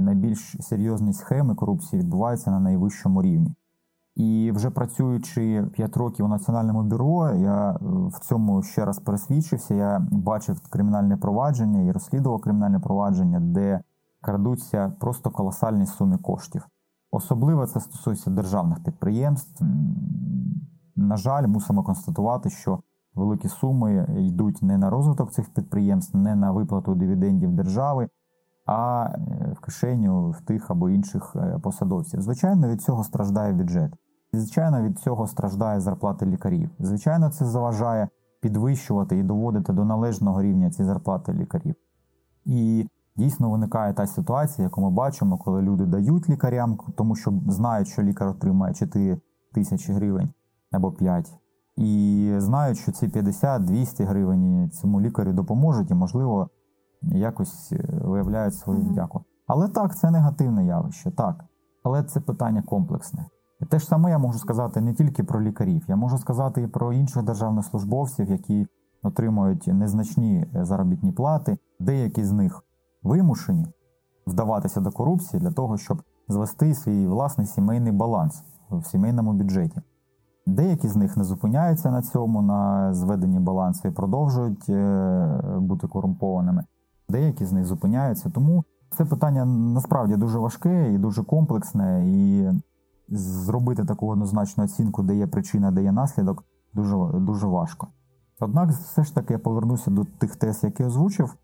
найбільш 0.00 0.56
серйозні 0.60 1.12
схеми 1.12 1.54
корупції 1.54 2.02
відбуваються 2.02 2.50
на 2.50 2.60
найвищому 2.60 3.22
рівні. 3.22 3.54
І 4.16 4.52
вже 4.54 4.70
працюючи 4.70 5.66
5 5.72 5.96
років 5.96 6.26
у 6.26 6.28
національному 6.28 6.82
бюро, 6.82 7.30
я 7.34 7.70
е, 7.70 7.76
в 7.84 8.18
цьому 8.20 8.62
ще 8.62 8.84
раз 8.84 8.98
пересвідчився. 8.98 9.74
Я 9.74 10.06
бачив 10.10 10.60
кримінальне 10.70 11.16
провадження 11.16 11.82
і 11.82 11.92
розслідував 11.92 12.40
кримінальне 12.40 12.80
провадження, 12.80 13.40
де 13.40 13.80
крадуться 14.20 14.92
просто 15.00 15.30
колосальні 15.30 15.86
суми 15.86 16.18
коштів. 16.18 16.66
Особливо 17.14 17.66
це 17.66 17.80
стосується 17.80 18.30
державних 18.30 18.82
підприємств. 18.82 19.64
На 20.96 21.16
жаль, 21.16 21.46
мусимо 21.46 21.82
констатувати, 21.82 22.50
що 22.50 22.78
великі 23.14 23.48
суми 23.48 24.06
йдуть 24.18 24.62
не 24.62 24.78
на 24.78 24.90
розвиток 24.90 25.32
цих 25.32 25.54
підприємств, 25.54 26.16
не 26.16 26.34
на 26.34 26.52
виплату 26.52 26.94
дивідендів 26.94 27.52
держави, 27.52 28.08
а 28.66 29.08
е, 29.14 29.54
в 29.56 29.60
кишеню 29.60 30.30
в 30.30 30.40
тих 30.40 30.70
або 30.70 30.90
інших 30.90 31.36
е, 31.36 31.58
посадовців. 31.62 32.20
Звичайно, 32.20 32.68
від 32.68 32.82
цього 32.82 33.04
страждає 33.04 33.52
бюджет. 33.52 33.92
Звичайно, 34.32 34.82
від 34.82 34.98
цього 34.98 35.26
страждає 35.26 35.80
зарплати 35.80 36.26
лікарів. 36.26 36.70
Звичайно, 36.78 37.30
це 37.30 37.44
заважає 37.44 38.08
підвищувати 38.40 39.18
і 39.18 39.22
доводити 39.22 39.72
до 39.72 39.84
належного 39.84 40.42
рівня 40.42 40.70
ці 40.70 40.84
зарплати 40.84 41.32
лікарів. 41.32 41.74
І 42.44 42.88
дійсно 43.16 43.50
виникає 43.50 43.92
та 43.92 44.06
ситуація, 44.06 44.64
яку 44.64 44.80
ми 44.80 44.90
бачимо, 44.90 45.38
коли 45.38 45.62
люди 45.62 45.86
дають 45.86 46.28
лікарям, 46.28 46.78
тому 46.96 47.16
що 47.16 47.32
знають, 47.48 47.88
що 47.88 48.02
лікар 48.02 48.28
отримає 48.28 48.74
4 48.74 49.20
тисячі 49.54 49.92
гривень 49.92 50.28
або 50.72 50.92
5. 50.92 51.38
І 51.76 52.34
знають, 52.38 52.78
що 52.78 52.92
ці 52.92 53.08
50-200 53.08 54.06
гривень 54.06 54.70
цьому 54.70 55.00
лікарю 55.00 55.32
допоможуть 55.32 55.90
і, 55.90 55.94
можливо, 55.94 56.50
якось 57.02 57.72
е, 57.72 57.84
виявляють 58.04 58.54
свою 58.54 58.78
mm-hmm. 58.78 58.88
вдяку. 58.88 59.24
Але 59.46 59.68
так, 59.68 59.96
це 59.96 60.10
негативне 60.10 60.66
явище, 60.66 61.10
так. 61.10 61.44
Але 61.82 62.02
це 62.02 62.20
питання 62.20 62.62
комплексне. 62.62 63.26
І 63.60 63.64
те 63.64 63.78
ж 63.78 63.86
саме 63.86 64.10
я 64.10 64.18
можу 64.18 64.38
сказати 64.38 64.80
не 64.80 64.94
тільки 64.94 65.24
про 65.24 65.42
лікарів, 65.42 65.84
я 65.88 65.96
можу 65.96 66.18
сказати 66.18 66.62
і 66.62 66.66
про 66.66 66.92
інших 66.92 67.22
державних 67.22 67.64
службовців, 67.64 68.30
які 68.30 68.66
отримують 69.02 69.66
незначні 69.66 70.46
заробітні 70.54 71.12
плати. 71.12 71.58
Деякі 71.80 72.24
з 72.24 72.32
них 72.32 72.63
вимушені 73.04 73.66
вдаватися 74.26 74.80
до 74.80 74.90
корупції 74.90 75.40
для 75.40 75.50
того, 75.50 75.78
щоб 75.78 76.02
звести 76.28 76.74
свій 76.74 77.06
власний 77.06 77.46
сімейний 77.46 77.92
баланс 77.92 78.42
в 78.70 78.84
сімейному 78.84 79.32
бюджеті. 79.32 79.80
Деякі 80.46 80.88
з 80.88 80.96
них 80.96 81.16
не 81.16 81.24
зупиняються 81.24 81.90
на 81.90 82.02
цьому, 82.02 82.42
на 82.42 82.94
зведенні 82.94 83.38
балансу 83.38 83.88
і 83.88 83.90
продовжують 83.90 84.68
е, 84.68 85.40
бути 85.58 85.86
корумпованими. 85.86 86.64
Деякі 87.08 87.44
з 87.44 87.52
них 87.52 87.64
зупиняються. 87.64 88.30
Тому 88.30 88.64
це 88.90 89.04
питання 89.04 89.44
насправді 89.44 90.16
дуже 90.16 90.38
важке 90.38 90.92
і 90.92 90.98
дуже 90.98 91.22
комплексне, 91.22 92.04
і 92.06 92.50
зробити 93.08 93.84
таку 93.84 94.08
однозначну 94.08 94.64
оцінку, 94.64 95.02
де 95.02 95.16
є 95.16 95.26
причина, 95.26 95.70
де 95.70 95.82
є 95.82 95.92
наслідок, 95.92 96.44
дуже 96.74 96.96
дуже 97.14 97.46
важко. 97.46 97.88
Однак, 98.40 98.70
все 98.70 99.04
ж 99.04 99.14
таки, 99.14 99.32
я 99.32 99.38
повернуся 99.38 99.90
до 99.90 100.04
тих 100.04 100.36
тез, 100.36 100.64
які 100.64 100.84
озвучив, 100.84 101.34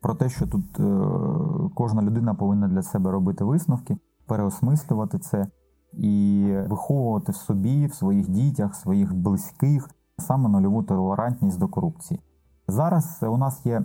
про 0.00 0.14
те, 0.14 0.28
що 0.28 0.46
тут 0.46 0.80
е, 0.80 1.70
кожна 1.74 2.02
людина 2.02 2.34
повинна 2.34 2.68
для 2.68 2.82
себе 2.82 3.10
робити 3.10 3.44
висновки, 3.44 3.96
переосмислювати 4.26 5.18
це 5.18 5.46
і 5.92 6.44
виховувати 6.68 7.32
в 7.32 7.36
собі, 7.36 7.86
в 7.86 7.94
своїх 7.94 8.28
дітях, 8.28 8.72
в 8.72 8.76
своїх 8.76 9.14
близьких 9.14 9.90
саме 10.18 10.48
нульову 10.48 10.82
толерантність 10.82 11.58
до 11.58 11.68
корупції. 11.68 12.20
Зараз 12.68 13.18
у 13.22 13.36
нас 13.36 13.66
є 13.66 13.76
е, 13.76 13.84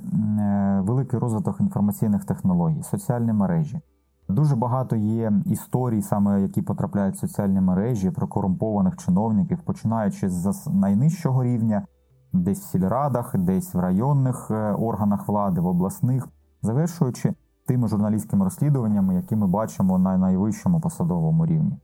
великий 0.86 1.20
розвиток 1.20 1.60
інформаційних 1.60 2.26
технологій, 2.26 2.84
соціальні 2.84 3.34
мережі. 3.34 3.82
Дуже 4.30 4.56
багато 4.56 4.96
є 4.96 5.34
історій, 5.46 6.02
саме 6.02 6.42
які 6.42 6.62
потрапляють 6.62 7.16
в 7.16 7.20
соціальні 7.20 7.62
мережі 7.62 8.12
про 8.12 8.28
корумпованих 8.28 8.98
чиновників, 8.98 9.60
починаючи 9.66 10.30
з 10.30 10.68
найнижчого 10.68 11.44
рівня, 11.44 11.88
десь 12.34 12.60
в 12.60 12.72
сільрадах, 12.72 13.38
десь 13.38 13.74
в 13.74 13.80
районних 13.80 14.52
е, 14.52 14.72
органах 14.72 15.28
влади, 15.28 15.62
в 15.62 15.66
обласних, 15.66 16.28
завершуючи 16.62 17.34
тими 17.68 17.88
журналістськими 17.88 18.44
розслідуваннями, 18.44 19.16
які 19.16 19.36
ми 19.36 19.48
бачимо 19.48 19.98
на 19.98 20.18
найвищому 20.18 20.80
посадовому 20.80 21.46
рівні. 21.46 21.78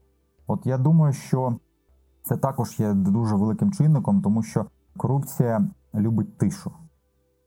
От 0.47 0.65
я 0.65 0.77
думаю, 0.77 1.13
що 1.13 1.55
це 2.23 2.37
також 2.37 2.79
є 2.79 2.93
дуже 2.93 3.35
великим 3.35 3.71
чинником, 3.71 4.21
тому 4.21 4.43
що 4.43 4.65
корупція 4.97 5.67
любить 5.95 6.37
тишу. 6.37 6.71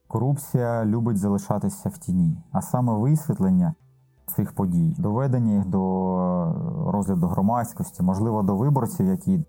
Корупція 0.07 0.85
любить 0.85 1.17
залишатися 1.17 1.89
в 1.89 1.97
тіні, 1.97 2.43
а 2.51 2.61
саме 2.61 2.93
висвітлення 2.93 3.73
цих 4.35 4.55
подій, 4.55 4.95
доведення 4.99 5.53
їх 5.53 5.65
до 5.65 5.81
розгляду 6.87 7.27
громадськості, 7.27 8.03
можливо, 8.03 8.43
до 8.43 8.55
виборців, 8.55 9.07
які 9.07 9.45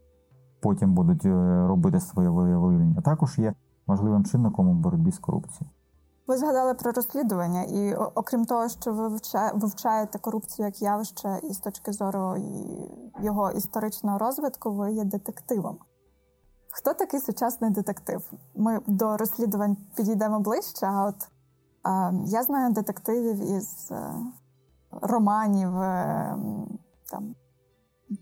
потім 0.65 0.95
будуть 0.95 1.27
е, 1.27 1.67
робити 1.69 2.01
своє 2.01 2.29
виявлення, 2.29 3.01
також 3.01 3.39
є 3.39 3.55
важливим 3.87 4.25
чинником 4.25 4.69
у 4.69 4.75
боротьбі 4.75 5.11
з 5.11 5.19
корупцією. 5.19 5.71
Ви 6.27 6.37
згадали 6.37 6.75
про 6.75 6.93
розслідування, 6.93 7.63
і 7.63 7.95
окрім 7.95 8.45
того, 8.45 8.69
що 8.69 8.93
ви 8.93 9.09
вивчаєте 9.55 10.19
корупцію 10.19 10.67
як 10.67 10.83
явище, 10.83 11.41
і 11.43 11.55
з 11.55 11.59
точки 11.59 11.93
зору 11.93 12.37
його 13.21 13.51
історичного 13.51 14.19
розвитку, 14.19 14.71
ви 14.71 14.93
є 14.93 15.05
детективом. 15.05 15.79
Хто 16.73 16.95
такий 16.95 17.21
сучасний 17.21 17.71
детектив? 17.71 18.33
Ми 18.57 18.81
до 18.87 19.17
розслідувань 19.17 19.77
підійдемо 19.97 20.41
ближче. 20.41 20.87
А 20.87 21.07
от 21.07 21.29
а, 21.83 22.13
я 22.27 22.43
знаю 22.43 22.73
детективів 22.73 23.57
із 23.57 23.89
е, 23.91 24.15
романів 24.91 25.77
е, 25.79 26.37
там 27.11 27.35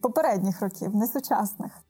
попередніх 0.03 0.63
років, 0.63 0.95
не 0.95 1.07
сучасних. 1.07 1.82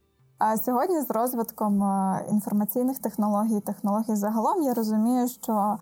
А 0.44 0.56
сьогодні 0.56 1.00
з 1.00 1.10
розвитком 1.10 1.82
е, 1.82 2.26
інформаційних 2.30 2.98
технологій, 2.98 3.60
технологій 3.60 4.16
загалом 4.16 4.62
я 4.62 4.74
розумію, 4.74 5.28
що 5.28 5.78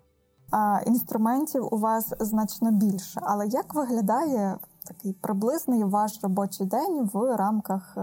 інструментів 0.85 1.67
у 1.71 1.77
вас 1.77 2.13
значно 2.19 2.71
більше. 2.71 3.19
Але 3.23 3.47
як 3.47 3.73
виглядає 3.73 4.57
такий 4.87 5.13
приблизний 5.13 5.83
ваш 5.83 6.19
робочий 6.23 6.67
день 6.67 7.09
в 7.13 7.35
рамках 7.35 7.97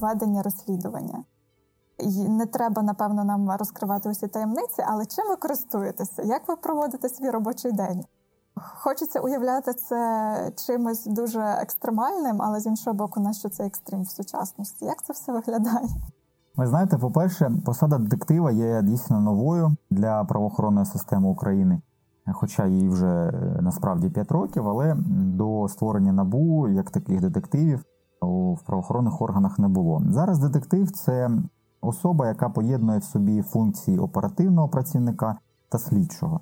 ведення 0.00 0.42
розслідування. 0.42 1.24
Не 2.28 2.46
треба, 2.46 2.82
напевно, 2.82 3.24
нам 3.24 3.50
розкривати 3.50 4.08
усі 4.08 4.28
таємниці, 4.28 4.84
але 4.86 5.06
чим 5.06 5.28
ви 5.28 5.36
користуєтеся? 5.36 6.22
Як 6.22 6.48
ви 6.48 6.56
проводите 6.56 7.08
свій 7.08 7.30
робочий 7.30 7.72
день? 7.72 8.04
Хочеться 8.64 9.20
уявляти 9.20 9.74
це 9.74 10.52
чимось 10.66 11.06
дуже 11.06 11.40
екстремальним, 11.40 12.42
але 12.42 12.60
з 12.60 12.66
іншого 12.66 12.94
боку, 12.94 13.20
на 13.20 13.32
що 13.32 13.48
це 13.48 13.66
екстрим 13.66 14.02
в 14.02 14.10
сучасності? 14.10 14.84
Як 14.84 15.04
це 15.04 15.12
все 15.12 15.32
виглядає? 15.32 15.88
Ви 16.56 16.66
знаєте, 16.66 16.98
по-перше, 16.98 17.52
посада 17.64 17.98
детектива 17.98 18.50
є 18.50 18.82
дійсно 18.82 19.20
новою 19.20 19.76
для 19.90 20.24
правоохоронної 20.24 20.86
системи 20.86 21.28
України, 21.28 21.80
хоча 22.32 22.66
їй 22.66 22.88
вже 22.88 23.06
е, 23.06 23.58
насправді 23.60 24.10
5 24.10 24.32
років, 24.32 24.68
але 24.68 24.96
до 25.08 25.68
створення 25.68 26.12
набу 26.12 26.68
як 26.68 26.90
таких 26.90 27.20
детективів 27.20 27.84
в 28.54 28.58
правоохоронних 28.66 29.22
органах 29.22 29.58
не 29.58 29.68
було. 29.68 30.02
Зараз 30.08 30.38
детектив 30.38 30.90
це 30.90 31.30
особа, 31.80 32.28
яка 32.28 32.48
поєднує 32.48 32.98
в 32.98 33.04
собі 33.04 33.42
функції 33.42 33.98
оперативного 33.98 34.68
працівника 34.68 35.38
та 35.68 35.78
слідчого. 35.78 36.40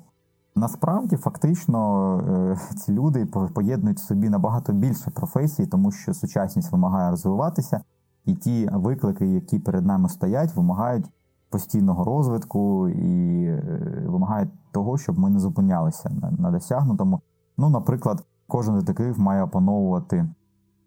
Насправді, 0.54 1.16
фактично, 1.16 2.18
е, 2.28 2.74
ці 2.76 2.92
люди 2.92 3.26
поєднують 3.54 3.98
собі 3.98 4.28
набагато 4.28 4.72
більше 4.72 5.10
професій, 5.10 5.66
тому 5.66 5.90
що 5.90 6.14
сучасність 6.14 6.72
вимагає 6.72 7.10
розвиватися, 7.10 7.80
і 8.24 8.34
ті 8.34 8.68
виклики, 8.72 9.26
які 9.26 9.58
перед 9.58 9.86
нами 9.86 10.08
стоять, 10.08 10.56
вимагають 10.56 11.10
постійного 11.50 12.04
розвитку 12.04 12.88
і 12.88 13.44
е, 13.44 14.04
вимагають 14.06 14.50
того, 14.72 14.98
щоб 14.98 15.18
ми 15.18 15.30
не 15.30 15.38
зупинялися 15.38 16.10
на 16.38 16.50
досягнутому. 16.50 17.20
Ну, 17.58 17.70
наприклад, 17.70 18.24
кожен 18.48 18.78
детектив 18.78 19.20
має 19.20 19.42
опановувати 19.42 20.28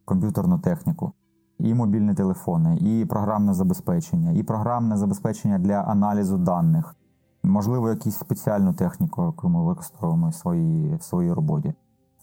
комп'ютерну 0.06 0.60
техніку 0.60 1.14
і 1.60 1.74
мобільні 1.74 2.14
телефони, 2.14 2.78
і 2.78 3.06
програмне 3.06 3.54
забезпечення, 3.54 4.32
і 4.32 4.44
програмне 4.44 4.98
забезпечення 4.98 5.60
для 5.60 5.74
аналізу 5.74 6.38
даних, 6.38 6.96
можливо, 7.46 7.90
якусь 7.90 8.18
спеціальну 8.18 8.74
техніку, 8.74 9.26
яку 9.26 9.50
ми 9.50 9.64
використовуємо 9.64 10.30
в 10.30 10.36
своїй, 10.36 10.96
в 10.96 11.04
своїй 11.04 11.34
роботі. 11.34 11.74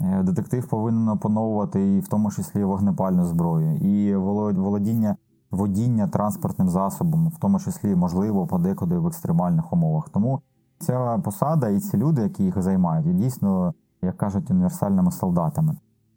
Е, 0.01 0.23
детектив 0.23 0.69
повинен 0.69 1.09
опановувати 1.09 1.97
і 1.97 2.01
в 2.01 2.09
тому 2.09 2.31
числі 2.31 2.65
вогнепальну 2.65 3.25
зброю, 3.25 3.77
і 3.77 4.17
володіння 4.17 5.17
водіння 5.51 6.09
транспортним 6.09 6.69
засобом, 6.69 7.29
в 7.29 7.39
тому 7.39 7.61
числі, 7.61 7.97
можливо, 7.97 8.47
подекуди 8.47 8.99
в 8.99 9.07
екстремальних 9.07 9.73
умовах. 9.73 10.09
Тому 10.09 10.41
ця 10.79 11.19
посада 11.25 11.69
і 11.69 11.81
ці 11.81 11.97
люди, 11.97 12.23
які 12.23 12.45
їх 12.45 12.63
займають, 12.63 13.07
є 13.07 13.13
дійсно, 13.13 13.75
як 14.03 14.17
кажуть, 14.17 14.51
універсальними 14.51 15.11
солдатами. 15.11 15.77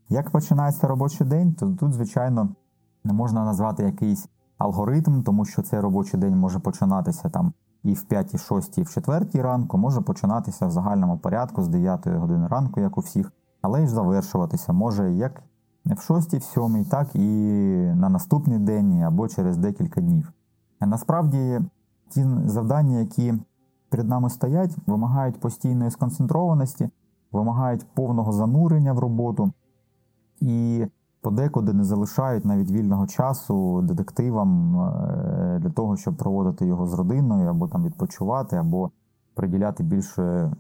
Як 0.10 0.32
починається 0.32 0.88
робочий 0.88 1.28
день, 1.28 1.54
то 1.54 1.74
тут, 1.74 1.94
звичайно, 1.94 2.50
не 3.04 3.14
можна 3.14 3.46
назвати 3.46 3.84
якийсь 3.84 4.30
алгоритм, 4.58 5.24
тому 5.24 5.46
що 5.46 5.62
цей 5.62 5.80
робочий 5.80 6.20
день 6.20 6.38
може 6.38 6.60
починатися 6.60 7.30
там 7.30 7.54
і 7.86 7.94
в 7.94 8.04
5, 8.04 8.42
6, 8.48 8.78
і 8.78 8.84
в 8.84 8.90
4 8.90 9.42
ранку, 9.42 9.78
може 9.78 10.02
починатися 10.02 10.68
в 10.68 10.72
загальному 10.72 11.18
порядку 11.18 11.64
з 11.64 11.68
9 11.68 12.08
години 12.08 12.48
ранку, 12.48 12.80
як 12.80 12.98
у 12.98 13.02
всіх, 13.02 13.32
але 13.62 13.84
й 13.84 13.88
завершуватися 13.88 14.74
може 14.74 15.14
як 15.14 15.42
в 15.86 16.02
6, 16.02 16.34
в 16.34 16.44
7, 16.44 16.86
так 16.86 17.16
і 17.16 17.28
на 17.96 18.10
наступний 18.10 18.60
день 18.60 19.02
або 19.02 19.28
через 19.28 19.58
декілька 19.58 20.02
днів. 20.02 20.34
Насправді 20.82 21.62
ті 22.10 22.26
завдання, 22.46 23.00
які 23.00 23.34
перед 23.90 24.10
нами 24.10 24.30
стоять, 24.30 24.78
вимагають 24.88 25.40
постійної 25.40 25.92
сконцентрованості, 25.92 26.90
вимагають 27.32 27.86
повного 27.94 28.32
занурення 28.32 28.94
в 28.94 29.00
роботу. 29.00 29.52
І 30.40 30.86
подекуди 31.26 31.74
не 31.74 31.84
залишають 31.84 32.46
навіть 32.46 32.72
вільного 32.72 33.08
часу 33.08 33.82
детективам 33.82 34.80
е, 34.80 35.60
для 35.62 35.70
того, 35.70 35.98
щоб 35.98 36.18
проводити 36.18 36.66
його 36.66 36.88
з 36.88 36.94
родиною, 36.94 37.50
або 37.50 37.68
там 37.68 37.84
відпочивати, 37.84 38.56
або 38.56 38.92
приділяти 39.34 39.84
більше 39.84 40.52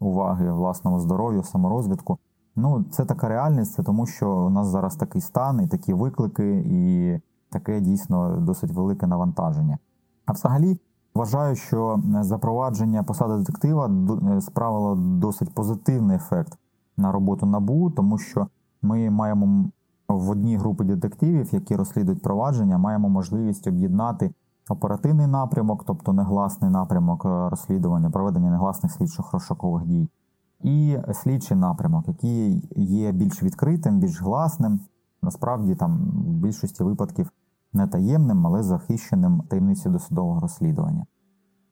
уваги 0.00 0.52
власному 0.52 1.00
здоров'ю, 1.00 1.42
саморозвитку. 1.42 2.18
Ну, 2.56 2.84
це 2.90 3.04
така 3.04 3.28
реальність, 3.28 3.72
це 3.72 3.82
тому 3.82 4.06
що 4.06 4.32
у 4.32 4.50
нас 4.50 4.66
зараз 4.66 4.96
такий 4.96 5.20
стан 5.20 5.60
і 5.60 5.66
такі 5.66 5.92
виклики, 5.92 6.64
і 6.66 7.20
таке 7.50 7.80
дійсно 7.80 8.36
досить 8.40 8.72
велике 8.72 9.06
навантаження. 9.06 9.78
А 10.26 10.32
взагалі. 10.32 10.80
Вважаю, 11.14 11.56
що 11.56 12.00
запровадження 12.20 13.02
посади 13.02 13.36
детектива 13.36 13.90
е, 14.36 14.40
справило 14.40 14.94
досить 14.94 15.54
позитивний 15.54 16.16
ефект 16.16 16.58
на 16.96 17.12
роботу 17.12 17.46
набу, 17.46 17.90
тому 17.90 18.18
що 18.18 18.46
ми 18.82 19.10
маємо 19.10 19.70
в 20.08 20.30
одній 20.30 20.56
групі 20.56 20.84
детективів, 20.84 21.54
які 21.54 21.76
розслідують 21.76 22.22
провадження, 22.22 22.78
маємо 22.78 23.08
можливість 23.08 23.66
об'єднати 23.66 24.34
оперативний 24.68 25.26
напрямок, 25.26 25.84
тобто 25.86 26.12
негласний 26.12 26.70
напрямок 26.70 27.24
е, 27.24 27.48
розслідування, 27.50 28.10
проведення 28.10 28.50
негласних 28.50 28.92
слідчих 28.92 29.32
розшукових 29.32 29.86
дій, 29.86 30.08
і 30.62 30.98
слідчий 31.14 31.56
напрямок, 31.56 32.08
який 32.08 32.68
є 32.76 33.12
більш 33.12 33.42
відкритим, 33.42 33.98
більш 33.98 34.22
гласним, 34.22 34.80
насправді 35.22 35.74
там 35.74 35.98
в 36.26 36.32
більшості 36.32 36.84
випадків 36.84 37.30
не 37.72 37.86
таємним, 37.86 38.46
але 38.46 38.62
захищеним 38.62 39.42
таємницею 39.48 39.92
досудового 39.92 40.40
розслідування. 40.40 41.06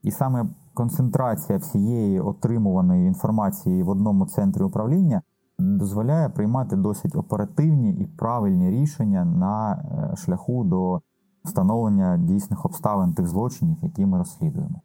І 0.02 0.10
саме 0.10 0.46
концентрація 0.74 1.58
всієї 1.58 2.20
отримуваної 2.20 3.06
інформації 3.06 3.82
в 3.82 3.88
одному 3.88 4.26
центрі 4.26 4.62
управління 4.62 5.22
дозволяє 5.58 6.28
приймати 6.28 6.76
досить 6.76 7.16
оперативні 7.16 7.90
і 7.90 8.06
правильні 8.06 8.70
рішення 8.70 9.24
на 9.24 9.72
е, 9.72 10.16
шляху 10.16 10.64
до 10.64 11.00
встановлення 11.44 12.16
дійсних 12.16 12.64
обставин 12.64 13.14
тих 13.14 13.26
злочинів, 13.26 13.76
які 13.82 14.06
ми 14.06 14.18
розслідуємо. 14.18 14.80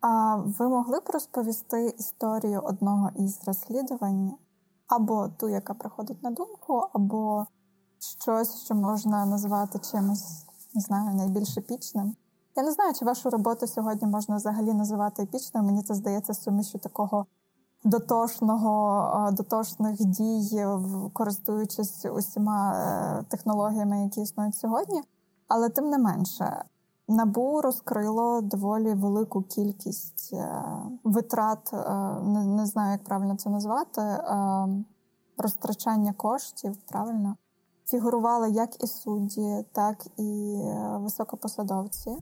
А 0.00 0.36
ви 0.36 0.68
могли 0.68 0.98
б 0.98 1.10
розповісти 1.12 1.94
історію 1.98 2.60
одного 2.60 3.10
із 3.16 3.40
розслідувань, 3.46 4.32
або 4.86 5.28
ту, 5.28 5.48
яка 5.48 5.74
приходить 5.74 6.22
на 6.22 6.30
думку, 6.30 6.86
або 6.92 7.46
щось, 7.98 8.64
що 8.64 8.74
можна 8.74 9.26
назвати 9.26 9.78
чимось, 9.78 10.46
не 10.74 10.80
знаю, 10.80 11.14
найбільш 11.14 11.58
епічним? 11.58 12.16
Я 12.56 12.62
не 12.62 12.72
знаю, 12.72 12.94
чи 12.94 13.04
вашу 13.04 13.30
роботу 13.30 13.66
сьогодні 13.66 14.08
можна 14.08 14.36
взагалі 14.36 14.74
називати 14.74 15.22
епічною. 15.22 15.66
Мені 15.66 15.82
це 15.82 15.94
здається 15.94 16.34
сумішю 16.34 16.78
такого 16.78 17.26
дотошного 17.84 19.30
дотошних 19.32 19.96
дій, 19.96 20.66
користуючись 21.12 22.04
усіма 22.04 22.72
е, 22.72 23.24
технологіями, 23.28 24.02
які 24.02 24.20
існують 24.20 24.54
сьогодні. 24.54 25.02
Але 25.48 25.68
тим 25.68 25.90
не 25.90 25.98
менше, 25.98 26.64
набу 27.08 27.60
розкрило 27.60 28.40
доволі 28.40 28.94
велику 28.94 29.42
кількість 29.42 30.30
е, 30.32 30.62
витрат, 31.04 31.70
е, 31.72 32.20
не 32.44 32.66
знаю, 32.66 32.92
як 32.92 33.04
правильно 33.04 33.36
це 33.36 33.50
назвати, 33.50 34.02
розтрачання 35.38 36.12
коштів. 36.12 36.76
Правильно 36.76 37.36
фігурували 37.86 38.50
як 38.50 38.84
і 38.84 38.86
судді, 38.86 39.64
так 39.72 40.06
і 40.16 40.60
високопосадовці. 40.92 42.16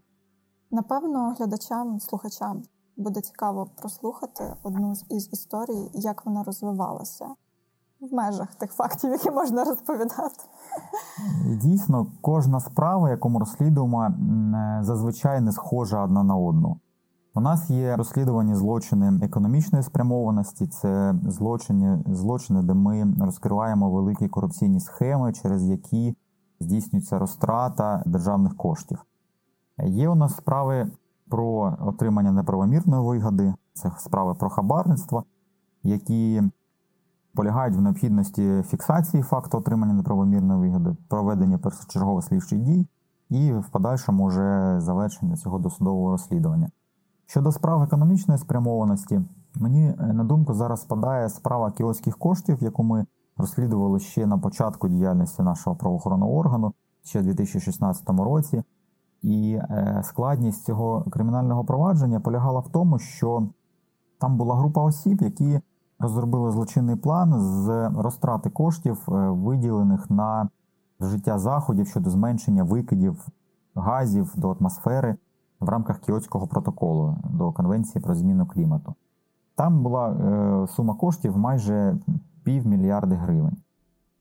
Напевно, 0.70 1.34
глядачам, 1.38 2.00
слухачам 2.00 2.62
буде 2.96 3.20
цікаво 3.20 3.66
прослухати 3.76 4.56
одну 4.62 4.94
із 5.10 5.32
історій, 5.32 5.90
як 5.94 6.26
вона 6.26 6.42
розвивалася 6.42 7.26
в 8.00 8.14
межах 8.14 8.54
тих 8.54 8.72
фактів, 8.72 9.10
які 9.10 9.30
можна 9.30 9.64
розповідати. 9.64 10.44
Дійсно, 11.46 12.06
кожна 12.20 12.60
справа, 12.60 13.10
яку 13.10 13.38
розслідуємо, 13.38 14.14
зазвичай 14.80 15.40
не 15.40 15.52
схожа 15.52 16.04
одна 16.04 16.22
на 16.22 16.36
одну. 16.36 16.80
У 17.34 17.40
нас 17.40 17.70
є 17.70 17.96
розслідувані 17.96 18.54
злочини 18.54 19.20
економічної 19.22 19.82
спрямованості, 19.82 20.66
це 20.66 21.14
злочини, 21.28 22.04
злочини, 22.06 22.62
де 22.62 22.74
ми 22.74 23.14
розкриваємо 23.20 23.90
великі 23.90 24.28
корупційні 24.28 24.80
схеми, 24.80 25.32
через 25.32 25.64
які 25.64 26.16
здійснюється 26.60 27.18
розтрата 27.18 28.02
державних 28.06 28.56
коштів. 28.56 29.04
Є 29.84 30.08
у 30.08 30.14
нас 30.14 30.36
справи 30.36 30.90
про 31.28 31.76
отримання 31.80 32.32
неправомірної 32.32 33.02
вигоди, 33.02 33.54
це 33.72 33.92
справи 33.98 34.34
про 34.34 34.50
хабарництво, 34.50 35.24
які 35.82 36.42
полягають 37.34 37.76
в 37.76 37.80
необхідності 37.80 38.62
фіксації 38.66 39.22
факту 39.22 39.58
отримання 39.58 39.94
неправомірної 39.94 40.60
вигоди, 40.60 40.96
проведення 41.08 41.58
першочергових 41.58 42.24
слідчих 42.24 42.58
дій 42.58 42.86
і 43.30 43.52
в 43.52 43.68
подальшому 43.68 44.26
вже 44.26 44.76
завершення 44.80 45.36
цього 45.36 45.58
досудового 45.58 46.10
розслідування. 46.10 46.70
Щодо 47.26 47.52
справ 47.52 47.82
економічної 47.82 48.38
спрямованості, 48.38 49.20
мені 49.54 49.94
е, 50.00 50.12
на 50.12 50.24
думку 50.24 50.54
зараз 50.54 50.80
спадає 50.80 51.28
справа 51.28 51.70
кіоських 51.70 52.18
коштів, 52.18 52.58
яку 52.60 52.82
ми 52.82 53.06
розслідували 53.36 54.00
ще 54.00 54.26
на 54.26 54.38
початку 54.38 54.88
діяльності 54.88 55.42
нашого 55.42 55.76
правоохоронного 55.76 56.36
органу, 56.36 56.72
ще 57.04 57.20
в 57.20 57.22
2016 57.22 58.08
році. 58.08 58.62
І 59.26 59.52
е, 59.54 60.00
складність 60.04 60.64
цього 60.64 61.04
кримінального 61.10 61.64
провадження 61.64 62.20
полягала 62.20 62.60
в 62.60 62.68
тому, 62.68 62.98
що 62.98 63.48
там 64.20 64.36
була 64.36 64.56
група 64.56 64.82
осіб, 64.82 65.22
які 65.22 65.60
розробили 65.98 66.50
злочинний 66.52 66.96
план 66.96 67.40
з 67.40 67.88
розтрати 67.88 68.50
коштів, 68.50 69.08
е, 69.08 69.12
виділених 69.30 70.10
на 70.10 70.48
вжиття 71.00 71.38
заходів 71.38 71.86
щодо 71.86 72.10
зменшення 72.10 72.64
викидів 72.64 73.26
газів 73.74 74.32
до 74.36 74.56
атмосфери 74.60 75.16
в 75.60 75.68
рамках 75.68 75.98
Кіотського 75.98 76.46
протоколу 76.46 77.16
до 77.30 77.52
Конвенції 77.52 78.02
про 78.02 78.14
зміну 78.14 78.46
клімату. 78.46 78.94
Там 79.54 79.82
була 79.82 80.08
е, 80.08 80.66
сума 80.66 80.94
коштів 80.94 81.38
майже 81.38 81.98
півмільярди 82.44 83.14
гривень. 83.14 83.56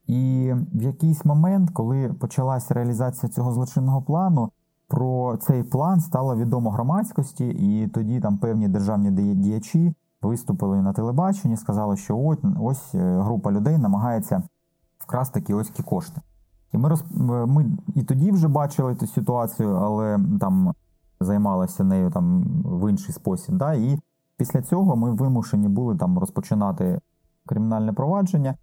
І 0.06 0.52
в 0.72 0.82
якийсь 0.82 1.24
момент, 1.24 1.70
коли 1.70 2.12
почалася 2.12 2.74
реалізація 2.74 3.30
цього 3.32 3.52
злочинного 3.52 4.02
плану, 4.02 4.50
про 4.88 5.36
цей 5.36 5.62
план 5.62 6.00
стало 6.00 6.36
відомо 6.36 6.70
громадськості, 6.70 7.48
і 7.48 7.88
тоді 7.88 8.20
там 8.20 8.38
певні 8.38 8.68
державні 8.68 9.34
діячі 9.34 9.94
виступили 10.22 10.82
на 10.82 10.92
телебаченні, 10.92 11.56
сказали, 11.56 11.96
що 11.96 12.18
ось, 12.18 12.38
ось 12.60 12.94
е, 12.94 13.20
група 13.20 13.52
людей 13.52 13.78
намагається 13.78 14.42
вкрасти 14.98 15.40
кіоські 15.40 15.82
кошти. 15.82 16.20
І 16.72 16.78
ми 16.78 16.88
роз... 16.88 17.04
ми 17.46 17.66
і 17.94 18.02
тоді 18.02 18.30
вже 18.30 18.48
бачили 18.48 18.96
цю 18.96 19.06
ситуацію, 19.06 19.76
але 19.76 20.18
там 20.40 20.74
займалися 21.20 21.84
нею 21.84 22.10
там 22.10 22.42
в 22.64 22.90
інший 22.90 23.14
спосіб. 23.14 23.54
Да? 23.54 23.74
І 23.74 23.98
після 24.36 24.62
цього 24.62 24.96
ми 24.96 25.14
вимушені 25.14 25.68
були 25.68 25.96
там 25.96 26.18
розпочинати 26.18 27.00
кримінальне 27.46 27.92
провадження 27.92 28.54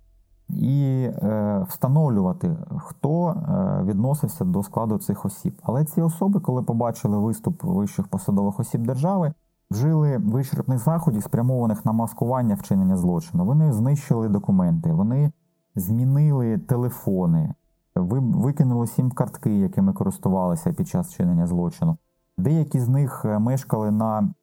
і 0.49 1.03
е, 1.03 1.65
встановлювати, 1.69 2.57
хто 2.77 3.29
е, 3.29 3.83
відносився 3.83 4.45
до 4.45 4.63
складу 4.63 4.97
цих 4.97 5.25
осіб. 5.25 5.53
Але 5.63 5.85
ці 5.85 6.01
особи, 6.01 6.39
коли 6.39 6.63
побачили 6.63 7.17
виступ 7.17 7.63
вищих 7.63 8.07
посадових 8.07 8.59
осіб 8.59 8.87
держави, 8.87 9.33
вжили 9.71 10.17
вичерпних 10.17 10.79
заходів, 10.79 11.23
спрямованих 11.23 11.85
на 11.85 11.91
маскування 11.91 12.55
вчинення 12.55 12.97
злочину. 12.97 13.45
Вони 13.45 13.73
знищили 13.73 14.29
документи, 14.29 14.91
вони 14.91 15.31
змінили 15.75 16.57
телефони, 16.57 17.53
викинули 17.95 18.87
сім 18.87 19.11
картки, 19.11 19.59
якими 19.59 19.93
користувалися 19.93 20.73
під 20.73 20.87
час 20.87 21.07
вчинення 21.07 21.47
злочину. 21.47 21.97
Деякі 22.37 22.79
з 22.79 22.89
них 22.89 23.25
е, 23.25 23.39
мешкали 23.39 23.91
на 23.91 24.33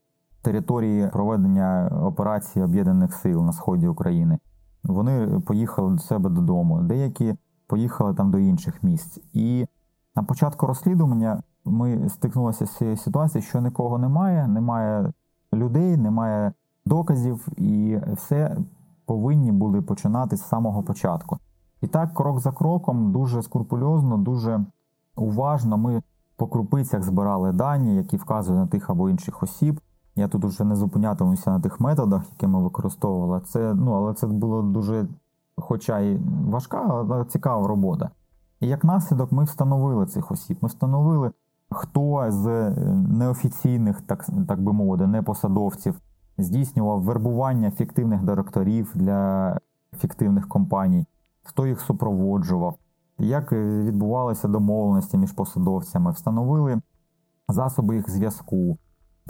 території 0.43 1.09
проведення 1.09 1.89
операції 2.05 2.65
об'єднаних 2.65 3.15
сил 3.15 3.45
на 3.45 3.53
сході 3.53 3.89
України. 3.89 4.39
Вони 4.85 5.41
поїхали 5.41 5.93
до 5.93 5.99
себе 5.99 6.31
додому, 6.31 6.81
деякі 6.83 7.35
поїхали 7.67 8.15
там 8.15 8.31
до 8.31 8.39
інших 8.39 8.83
місць. 8.83 9.21
І 9.33 9.67
на 10.17 10.23
початку 10.23 10.67
розслідування 10.67 11.43
ми 11.65 12.09
стикнулися 12.09 12.67
з 12.67 12.77
цією 12.77 12.97
ситуацією, 12.97 13.49
що 13.49 13.61
нікого 13.61 13.99
немає, 13.99 14.49
немає 14.49 15.13
людей, 15.55 15.97
немає 15.97 16.53
доказів, 16.87 17.49
і 17.57 17.99
все 18.13 18.57
повинні 19.07 19.53
були 19.53 19.83
починати 19.83 20.37
з 20.37 20.49
самого 20.49 20.83
початку. 20.83 21.39
І 21.81 21.87
так, 21.87 22.15
крок 22.15 22.41
за 22.41 22.53
кроком, 22.53 23.13
дуже 23.13 23.43
скрупульозно, 23.43 24.19
дуже 24.19 24.65
уважно 25.17 25.79
ми 25.79 26.03
по 26.37 26.47
крупицях 26.47 27.03
збирали 27.03 27.53
дані, 27.53 27.97
які 27.97 28.17
вказують 28.17 28.61
на 28.61 28.67
тих 28.67 28.91
або 28.91 29.11
інших 29.11 29.43
осіб. 29.43 29.81
Я 30.17 30.29
тут 30.29 30.45
вже 30.45 30.65
не 30.65 30.77
зупинятимуся 30.77 31.51
на 31.51 31.61
тих 31.61 31.81
методах, 31.81 32.23
які 32.31 32.47
ми 32.47 32.63
використовували. 32.63 33.41
Це 33.41 33.75
ну, 33.75 33.93
але 33.93 34.15
це 34.15 34.27
було 34.27 34.63
дуже, 34.63 35.07
хоча 35.57 35.99
й 35.99 36.19
важка, 36.45 36.87
але 36.89 37.25
цікава 37.25 37.69
робота. 37.69 38.11
І 38.61 38.69
як 38.69 38.85
наслідок, 38.85 39.33
ми 39.33 39.45
встановили 39.45 40.07
цих 40.07 40.31
осіб. 40.31 40.59
Ми 40.61 40.69
встановили, 40.69 41.31
хто 41.71 42.27
з 42.29 42.47
е, 42.47 42.71
неофіційних, 43.09 44.01
так 44.01 44.27
так 44.49 44.63
би 44.63 44.73
мовити, 44.73 45.07
непосадовців 45.07 46.01
здійснював 46.39 47.03
вербування 47.03 47.71
фіктивних 47.71 48.23
директорів 48.23 48.93
для 48.95 49.59
фіктивних 49.99 50.49
компаній, 50.49 51.07
хто 51.43 51.67
їх 51.67 51.81
супроводжував, 51.81 52.77
як 53.19 53.53
відбувалися 53.53 54.49
домовленості 54.49 55.19
між 55.19 55.33
посадовцями, 55.33 56.11
встановили 56.11 56.81
засоби 57.49 57.97
їх 57.97 58.11
зв'язку 58.11 58.79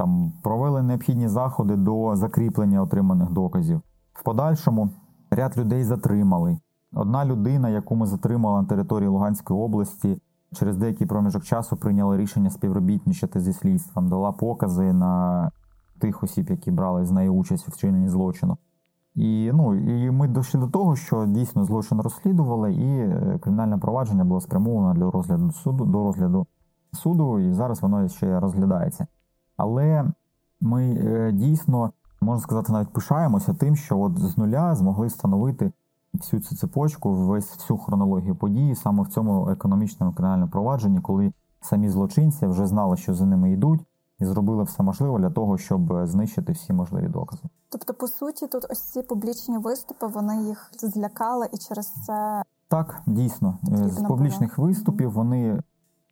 там 0.00 0.32
провели 0.42 0.82
необхідні 0.82 1.28
заходи 1.28 1.76
до 1.76 2.16
закріплення 2.16 2.82
отриманих 2.82 3.30
доказів. 3.30 3.80
В 4.12 4.22
подальшому 4.22 4.90
ряд 5.30 5.58
людей 5.58 5.84
затримали. 5.84 6.58
Одна 6.92 7.24
людина, 7.24 7.68
яку 7.68 7.96
ми 7.96 8.06
затримали 8.06 8.62
на 8.62 8.68
території 8.68 9.08
Луганської 9.08 9.60
області, 9.60 10.22
через 10.52 10.76
деякий 10.76 11.06
проміжок 11.06 11.44
часу 11.44 11.76
прийняли 11.76 12.16
рішення 12.16 12.50
співробітничати 12.50 13.40
зі 13.40 13.52
слідством, 13.52 14.08
дала 14.08 14.32
покази 14.32 14.92
на 14.92 15.50
тих 15.98 16.22
осіб, 16.22 16.50
які 16.50 16.70
брали 16.70 17.04
з 17.04 17.10
нею 17.10 17.34
участь 17.34 17.68
у 17.68 17.70
вчиненні 17.70 18.08
злочину. 18.08 18.56
І 19.14 19.50
ну, 19.54 19.74
і 19.74 20.10
ми 20.10 20.28
дійшли 20.28 20.60
до 20.60 20.66
того, 20.66 20.96
що 20.96 21.26
дійсно 21.26 21.64
злочин 21.64 22.00
розслідували, 22.00 22.72
і 22.72 22.98
е, 22.98 23.38
кримінальне 23.42 23.78
провадження 23.78 24.24
було 24.24 24.40
спрямовано 24.40 24.94
для 24.94 25.10
розгляду 25.10 25.52
суду 25.52 25.84
до 25.84 26.04
розгляду 26.04 26.46
суду, 26.92 27.38
і 27.38 27.52
зараз 27.52 27.82
воно 27.82 28.08
ще 28.08 28.40
розглядається. 28.40 29.06
Але 29.61 30.11
ми 30.61 30.85
е, 30.85 31.33
дійсно, 31.33 31.92
можна 32.20 32.42
сказати, 32.42 32.73
навіть 32.73 32.92
пишаємося 32.92 33.55
тим, 33.55 33.77
що 33.77 34.01
от 34.01 34.18
з 34.18 34.38
нуля 34.38 34.75
змогли 34.75 35.07
встановити 35.07 35.73
всю 36.14 36.42
цю 36.42 36.57
цепочку, 36.57 37.14
весь 37.14 37.57
всю 37.57 37.79
хронологію 37.79 38.37
події 38.37 38.75
саме 38.75 39.03
в 39.03 39.09
цьому 39.09 39.51
економічному 39.51 40.12
кримінальному 40.12 40.51
провадженні, 40.51 41.01
коли 41.01 41.33
самі 41.61 41.88
злочинці 41.88 42.46
вже 42.46 42.66
знали, 42.66 42.96
що 42.96 43.14
за 43.14 43.27
ними 43.27 43.53
йдуть, 43.53 43.81
і 44.18 44.25
зробили 44.25 44.62
все 44.62 44.83
можливе 44.83 45.18
для 45.18 45.31
того, 45.31 45.59
щоб 45.59 46.07
знищити 46.07 46.53
всі 46.53 46.73
можливі 46.73 47.09
докази. 47.09 47.42
Тобто, 47.68 47.94
по 47.94 48.09
суті, 48.09 48.46
тут 48.46 48.66
ось 48.70 48.81
ці 48.81 49.03
публічні 49.03 49.59
виступи, 49.59 50.07
вони 50.07 50.42
їх 50.42 50.70
злякали, 50.83 51.49
і 51.53 51.59
через 51.59 51.92
це 52.07 52.42
так 52.68 53.03
дійсно 53.07 53.59
з 53.62 54.03
публічних 54.03 54.57
було. 54.57 54.68
виступів 54.68 55.12
вони 55.12 55.62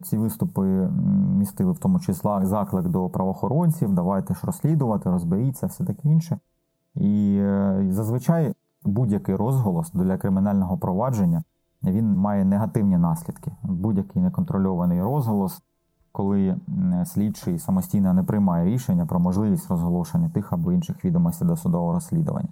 ці 0.03 0.19
виступи 0.19 0.89
містили 1.37 1.73
в 1.73 1.79
тому 1.79 2.01
числі 2.01 2.31
заклик 2.43 2.89
до 2.89 3.09
правоохоронців, 3.09 3.93
давайте 3.93 4.35
ж 4.35 4.41
розслідувати, 4.45 5.11
розберіться, 5.11 5.67
все 5.67 5.85
таке 5.85 6.09
інше. 6.09 6.39
І 6.95 7.39
е, 7.41 7.87
зазвичай 7.91 8.55
будь-який 8.85 9.37
розголос 9.37 9.93
для 9.93 10.19
кримінального 10.19 10.79
провадження 10.79 11.43
він 11.83 12.17
має 12.17 12.45
негативні 12.45 12.99
наслідки. 12.99 13.53
Будь-який 13.63 14.23
неконтрольований 14.23 15.03
розголос, 15.03 15.63
коли 16.13 16.57
слідчий 17.05 17.59
самостійно 17.59 18.15
не 18.15 18.23
приймає 18.23 18.65
рішення 18.65 19.07
про 19.07 19.21
можливість 19.21 19.71
розголошення 19.71 20.29
тих 20.29 20.53
або 20.53 20.73
інших 20.73 21.05
відомостей 21.05 21.49
до 21.49 21.57
судового 21.57 21.93
розслідування. 21.93 22.49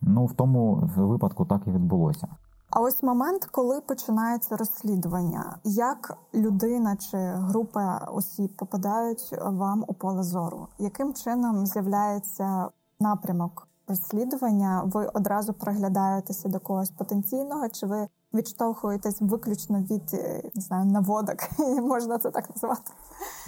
Ну, 0.00 0.24
в 0.24 0.32
тому 0.32 0.90
випадку 0.96 1.44
так 1.44 1.62
і 1.66 1.70
відбулося. 1.70 2.28
А 2.70 2.80
ось 2.80 3.02
момент, 3.02 3.44
коли 3.44 3.80
починається 3.80 4.56
розслідування, 4.56 5.58
як 5.64 6.18
людина 6.34 6.96
чи 6.96 7.16
група 7.18 8.08
осіб 8.12 8.56
попадають 8.56 9.34
вам 9.42 9.84
у 9.86 9.94
поле 9.94 10.22
зору, 10.22 10.68
яким 10.78 11.14
чином 11.14 11.66
з'являється 11.66 12.68
напрямок 13.00 13.68
розслідування? 13.88 14.82
Ви 14.86 15.06
одразу 15.14 15.52
приглядаєтеся 15.52 16.48
до 16.48 16.60
когось 16.60 16.90
потенційного, 16.90 17.68
чи 17.68 17.86
ви 17.86 18.08
відштовхуєтесь 18.34 19.20
виключно 19.20 19.80
від 19.80 20.14
е, 20.14 20.50
не 20.54 20.60
знаю 20.60 20.84
наводок, 20.84 21.36
можна 21.82 22.18
це 22.18 22.30
так 22.30 22.50
назвати? 22.50 22.92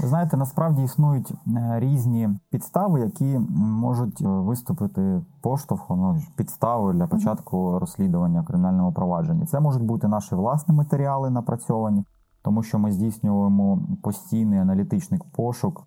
Ви 0.00 0.08
знаєте, 0.08 0.36
насправді 0.36 0.82
існують 0.82 1.32
е, 1.32 1.80
різні 1.80 2.28
підстави, 2.50 3.00
які 3.00 3.38
можуть 3.58 4.20
е, 4.20 4.28
виступити 4.28 5.22
поштовхом 5.40 6.00
ну, 6.00 6.22
підставою 6.36 6.94
для 6.94 7.06
початку 7.06 7.78
розслідування 7.78 8.44
кримінального 8.44 8.92
провадження. 8.92 9.46
Це 9.46 9.60
можуть 9.60 9.82
бути 9.82 10.08
наші 10.08 10.34
власні 10.34 10.74
матеріали 10.74 11.30
напрацьовані, 11.30 12.04
тому 12.42 12.62
що 12.62 12.78
ми 12.78 12.92
здійснюємо 12.92 13.82
постійний 14.02 14.58
аналітичний 14.58 15.20
пошук 15.32 15.86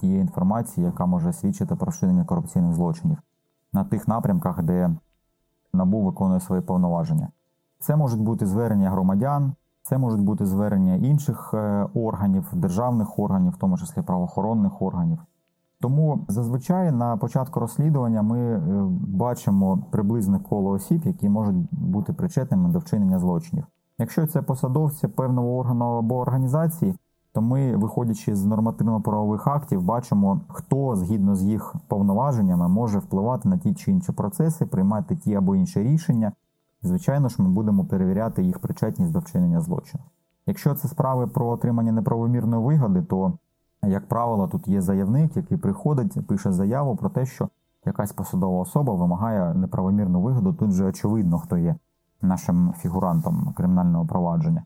тієї 0.00 0.20
інформації, 0.20 0.86
яка 0.86 1.06
може 1.06 1.32
свідчити 1.32 1.74
про 1.74 1.90
вчинення 1.90 2.24
корупційних 2.24 2.74
злочинів 2.74 3.18
на 3.72 3.84
тих 3.84 4.08
напрямках, 4.08 4.62
де 4.62 4.96
набу 5.72 6.02
виконує 6.02 6.40
свої 6.40 6.62
повноваження. 6.62 7.28
Це 7.78 7.96
можуть 7.96 8.20
бути 8.20 8.46
звернення 8.46 8.90
громадян. 8.90 9.52
Це 9.82 9.98
можуть 9.98 10.22
бути 10.22 10.46
звернення 10.46 10.94
інших 10.94 11.50
е, 11.54 11.86
органів, 11.94 12.48
державних 12.52 13.18
органів, 13.18 13.52
в 13.52 13.56
тому 13.56 13.78
числі 13.78 14.02
правоохоронних 14.02 14.82
органів. 14.82 15.18
Тому 15.80 16.24
зазвичай 16.28 16.92
на 16.92 17.16
початку 17.16 17.60
розслідування 17.60 18.22
ми 18.22 18.38
е, 18.38 18.60
бачимо 19.08 19.78
приблизне 19.90 20.38
коло 20.38 20.70
осіб, 20.70 21.02
які 21.04 21.28
можуть 21.28 21.56
бути 21.70 22.12
причетними 22.12 22.68
до 22.68 22.78
вчинення 22.78 23.18
злочинів. 23.18 23.64
Якщо 23.98 24.26
це 24.26 24.42
посадовці 24.42 25.08
певного 25.08 25.56
органу 25.56 25.84
або 25.84 26.18
організації, 26.18 26.94
то 27.32 27.42
ми, 27.42 27.76
виходячи 27.76 28.36
з 28.36 28.44
нормативно-правових 28.44 29.46
актів, 29.46 29.82
бачимо, 29.82 30.40
хто 30.48 30.96
згідно 30.96 31.36
з 31.36 31.42
їх 31.42 31.74
повноваженнями 31.88 32.68
може 32.68 32.98
впливати 32.98 33.48
на 33.48 33.58
ті 33.58 33.74
чи 33.74 33.90
інші 33.90 34.12
процеси, 34.12 34.66
приймати 34.66 35.16
ті 35.16 35.34
або 35.34 35.56
інші 35.56 35.82
рішення. 35.82 36.32
Звичайно 36.86 37.28
ж, 37.28 37.42
ми 37.42 37.48
будемо 37.48 37.84
перевіряти 37.84 38.42
їх 38.42 38.58
причетність 38.58 39.12
до 39.12 39.18
вчинення 39.18 39.60
злочину. 39.60 40.04
Якщо 40.46 40.74
це 40.74 40.88
справи 40.88 41.26
про 41.26 41.48
отримання 41.48 41.92
неправомірної 41.92 42.62
вигоди, 42.62 43.02
то, 43.02 43.32
як 43.82 44.08
правило, 44.08 44.48
тут 44.48 44.68
є 44.68 44.82
заявник, 44.82 45.36
який 45.36 45.58
приходить, 45.58 46.26
пише 46.26 46.52
заяву 46.52 46.96
про 46.96 47.08
те, 47.08 47.26
що 47.26 47.48
якась 47.84 48.12
посадова 48.12 48.60
особа 48.60 48.94
вимагає 48.94 49.54
неправомірну 49.54 50.20
вигоду, 50.20 50.52
тут 50.52 50.70
же 50.70 50.84
очевидно, 50.84 51.38
хто 51.38 51.56
є 51.56 51.76
нашим 52.22 52.72
фігурантом 52.76 53.54
кримінального 53.56 54.06
провадження. 54.06 54.64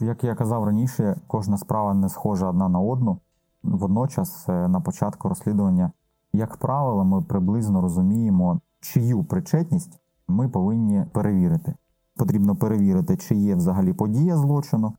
Як 0.00 0.24
я 0.24 0.34
казав 0.34 0.64
раніше, 0.64 1.16
кожна 1.26 1.58
справа 1.58 1.94
не 1.94 2.08
схожа 2.08 2.48
одна 2.48 2.68
на 2.68 2.80
одну. 2.80 3.18
Водночас, 3.62 4.48
е, 4.48 4.68
на 4.68 4.80
початку 4.80 5.28
розслідування, 5.28 5.90
як 6.32 6.56
правило, 6.56 7.04
ми 7.04 7.22
приблизно 7.22 7.80
розуміємо, 7.80 8.60
чию 8.80 9.24
причетність 9.24 10.00
ми 10.28 10.48
повинні 10.48 11.04
перевірити. 11.12 11.74
Потрібно 12.16 12.56
перевірити, 12.56 13.16
чи 13.16 13.34
є 13.34 13.54
взагалі 13.54 13.92
подія 13.92 14.36
злочину, 14.36 14.92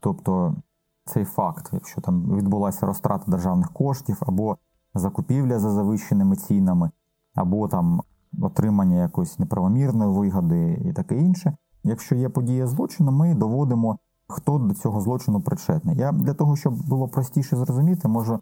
тобто 0.00 0.56
цей 1.04 1.24
факт, 1.24 1.70
якщо 1.72 2.00
там 2.00 2.36
відбулася 2.36 2.86
розтрата 2.86 3.30
державних 3.30 3.72
коштів, 3.72 4.16
або 4.20 4.56
закупівля 4.94 5.58
за 5.58 5.70
завищеними 5.70 6.36
цінами, 6.36 6.90
або 7.34 7.68
там 7.68 8.02
отримання 8.40 8.96
якоїсь 8.96 9.38
неправомірної 9.38 10.10
вигоди 10.10 10.82
і 10.84 10.92
таке 10.92 11.18
інше. 11.18 11.56
Якщо 11.84 12.14
є 12.14 12.28
подія 12.28 12.66
злочину, 12.66 13.12
ми 13.12 13.34
доводимо, 13.34 13.98
хто 14.28 14.58
до 14.58 14.74
цього 14.74 15.00
злочину 15.00 15.40
причетний. 15.40 15.96
Я 15.96 16.12
для 16.12 16.34
того, 16.34 16.56
щоб 16.56 16.88
було 16.88 17.08
простіше 17.08 17.56
зрозуміти, 17.56 18.08
можу 18.08 18.40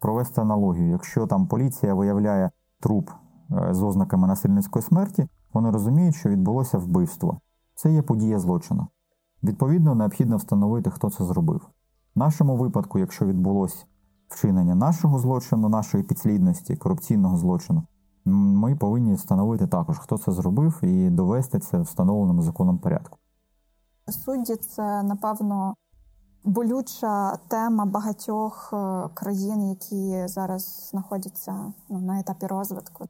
провести 0.00 0.40
аналогію. 0.40 0.90
Якщо 0.90 1.26
там 1.26 1.46
поліція 1.46 1.94
виявляє 1.94 2.50
труп 2.80 3.10
е, 3.10 3.74
з 3.74 3.82
ознаками 3.82 4.28
насильницької 4.28 4.82
смерті, 4.82 5.26
вони 5.54 5.70
розуміють, 5.70 6.14
що 6.14 6.28
відбулося 6.28 6.78
вбивство. 6.78 7.40
Це 7.74 7.92
є 7.92 8.02
подія 8.02 8.38
злочину. 8.38 8.86
Відповідно, 9.42 9.94
необхідно 9.94 10.36
встановити, 10.36 10.90
хто 10.90 11.10
це 11.10 11.24
зробив. 11.24 11.68
В 12.14 12.18
нашому 12.18 12.56
випадку, 12.56 12.98
якщо 12.98 13.26
відбулося 13.26 13.84
вчинення 14.28 14.74
нашого 14.74 15.18
злочину, 15.18 15.68
нашої 15.68 16.04
підслідності, 16.04 16.76
корупційного 16.76 17.36
злочину, 17.36 17.82
ми 18.24 18.76
повинні 18.76 19.14
встановити 19.14 19.66
також, 19.66 19.98
хто 19.98 20.18
це 20.18 20.32
зробив, 20.32 20.84
і 20.84 21.10
довести 21.10 21.58
це 21.58 21.80
встановленому 21.80 22.42
законом 22.42 22.78
порядку. 22.78 23.18
Судді 24.08 24.56
це 24.56 25.02
напевно 25.02 25.74
болюча 26.44 27.36
тема 27.48 27.86
багатьох 27.86 28.70
е, 28.72 29.08
країн, 29.14 29.68
які 29.68 30.28
зараз 30.28 30.88
знаходяться 30.90 31.72
ну, 31.88 32.00
на 32.00 32.20
етапі 32.20 32.46
розвитку. 32.46 33.08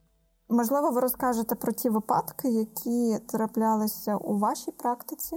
Можливо, 0.52 0.90
ви 0.90 1.00
розкажете 1.00 1.54
про 1.54 1.72
ті 1.72 1.88
випадки, 1.90 2.48
які 2.48 3.18
траплялися 3.26 4.16
у 4.16 4.38
вашій 4.38 4.70
практиці. 4.70 5.36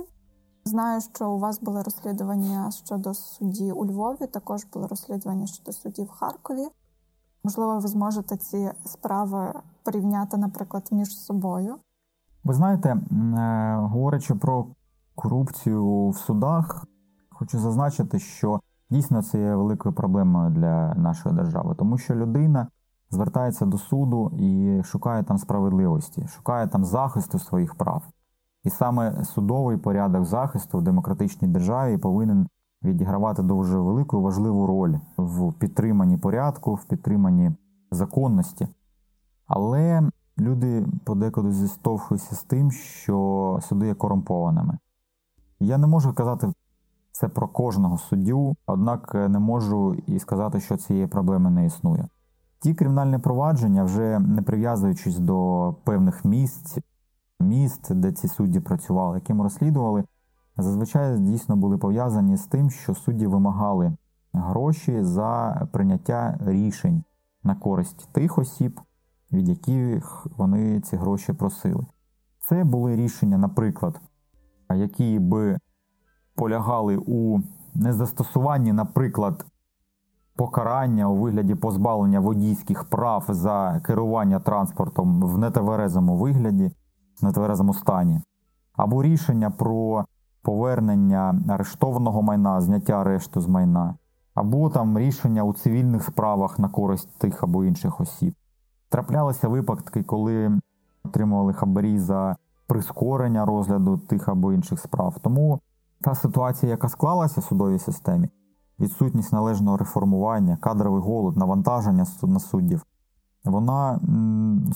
Знаю, 0.66 1.02
що 1.02 1.32
у 1.32 1.40
вас 1.40 1.62
були 1.62 1.84
розслідування 1.84 2.72
щодо 2.72 3.14
судді 3.14 3.72
у 3.72 3.86
Львові, 3.86 4.28
також 4.28 4.66
були 4.74 4.88
розслідування 4.88 5.48
щодо 5.48 5.72
судді 5.72 6.04
в 6.04 6.10
Харкові. 6.10 6.68
Можливо, 7.44 7.80
ви 7.80 7.88
зможете 7.88 8.38
ці 8.38 8.72
справи 8.86 9.54
порівняти, 9.84 10.38
наприклад, 10.38 10.88
між 10.92 11.20
собою. 11.20 11.76
Ви 12.44 12.54
знаєте, 12.54 12.90
е, 12.90 13.00
говорячи 13.82 14.36
про 14.36 14.68
корупцію 15.16 16.10
в 16.10 16.18
судах, 16.18 16.86
хочу 17.30 17.60
зазначити, 17.60 18.20
що 18.20 18.60
дійсно 18.90 19.24
це 19.24 19.40
є 19.40 19.56
великою 19.56 19.96
проблемою 19.96 20.50
для 20.50 20.94
нашої 20.94 21.36
держави, 21.36 21.76
тому 21.78 21.98
що 21.98 22.16
людина 22.16 22.68
звертається 23.16 23.66
до 23.66 23.78
суду 23.78 24.32
і 24.40 24.82
шукає 24.84 25.24
там 25.24 25.38
справедливості, 25.38 26.28
шукає 26.28 26.68
там 26.68 26.86
захисту 26.86 27.40
своїх 27.40 27.76
прав. 27.76 28.04
І 28.64 28.70
саме 28.70 29.24
судовий 29.24 29.78
порядок 29.78 30.26
захисту 30.26 30.78
в 30.78 30.82
демократичній 30.82 31.48
державі 31.48 31.98
повинен 31.98 32.48
відігравати 32.84 33.44
дуже 33.44 33.80
велику 33.80 34.22
важливу 34.22 34.68
роль 34.68 34.96
в 35.18 35.54
підтриманні 35.54 36.18
порядку, 36.18 36.74
в 36.74 36.86
підтриманні 36.86 37.52
законності. 37.92 38.68
Але 39.48 40.10
люди 40.40 40.86
подекуди 41.04 41.52
зіштовхуються 41.52 42.36
з 42.36 42.44
тим, 42.44 42.72
що 42.72 43.60
суди 43.62 43.88
є 43.88 43.94
корумпованими. 43.94 44.78
Я 45.60 45.78
не 45.78 45.88
можу 45.88 46.14
казати 46.14 46.54
це 47.12 47.28
про 47.28 47.48
кожного 47.48 47.98
суддю, 47.98 48.56
однак 48.66 49.14
не 49.14 49.40
можу 49.40 49.94
і 49.94 50.20
сказати, 50.20 50.60
що 50.60 50.78
цієї 50.78 51.08
проблеми 51.08 51.50
не 51.50 51.66
існує. 51.66 52.08
Ті 52.66 52.74
кримінальні 52.74 53.18
провадження, 53.18 53.84
вже 53.84 54.20
не 54.20 54.42
прив'язуючись 54.42 55.20
до 55.20 55.76
певних 55.84 56.26
місць, 56.26 56.78
міст, 57.40 57.94
де 57.94 58.12
ці 58.12 58.28
судді 58.28 58.60
працювали, 58.60 59.18
яким 59.18 59.42
розслідували, 59.42 60.04
зазвичай 60.58 61.20
дійсно 61.20 61.56
були 61.56 61.78
пов'язані 61.78 62.38
з 62.38 62.48
тим, 62.48 62.70
що 62.70 62.96
судді 62.96 63.28
вимагали 63.28 63.98
гроші 64.34 65.04
за 65.04 65.62
прийняття 65.72 66.38
рішень 66.42 67.04
на 67.44 67.56
користь 67.56 68.10
тих 68.12 68.38
осіб, 68.38 68.82
від 69.32 69.50
яких 69.50 70.28
вони 70.38 70.82
ці 70.82 70.98
гроші 70.98 71.34
просили. 71.34 71.86
Це 72.40 72.64
були 72.64 72.96
рішення, 72.96 73.38
наприклад, 73.38 74.02
які 74.76 75.20
би 75.20 75.60
полягали 76.36 76.98
у 76.98 77.40
незастосуванні, 77.74 78.74
наприклад, 78.74 79.46
покарання 80.36 81.10
у 81.10 81.16
вигляді 81.16 81.56
позбавлення 81.56 82.20
водійських 82.20 82.84
прав 82.84 83.26
за 83.30 83.82
керування 83.86 84.40
транспортом 84.40 85.22
в 85.22 85.38
нетверезому 85.38 86.18
вигляді, 86.18 86.72
в 87.22 87.26
нетверезому 87.26 87.74
стані, 87.74 88.22
або 88.74 89.04
рішення 89.04 89.52
про 89.52 90.06
повернення 90.42 91.42
арештованого 91.50 92.22
майна, 92.22 92.62
зняття 92.62 92.94
арешту 92.94 93.42
з 93.42 93.48
майна, 93.48 93.96
або 94.34 94.70
там 94.70 95.00
рішення 95.00 95.44
у 95.44 95.54
цивільних 95.54 96.04
справах 96.04 96.60
на 96.60 96.70
користь 96.70 97.10
тих 97.18 97.44
або 97.44 97.64
інших 97.64 98.02
осіб. 98.02 98.34
Траплялися 98.90 99.48
випадки, 99.48 100.04
коли 100.04 100.60
отримували 101.04 101.54
хабарі 101.54 102.00
за 102.00 102.36
прискорення 102.68 103.46
розгляду 103.46 103.98
тих 103.98 104.30
або 104.30 104.54
інших 104.54 104.80
справ. 104.80 105.16
Тому 105.22 105.60
та 106.02 106.16
ситуація, 106.16 106.72
яка 106.72 106.90
склалася 106.90 107.42
в 107.42 107.44
судовій 107.44 107.80
системі, 107.80 108.30
відсутність 108.80 109.34
належного 109.34 109.78
реформування, 109.78 110.58
кадровий 110.58 111.02
голод, 111.02 111.38
навантаження 111.38 112.06
на 112.24 112.40
суддів, 112.40 112.86
вона 113.44 114.00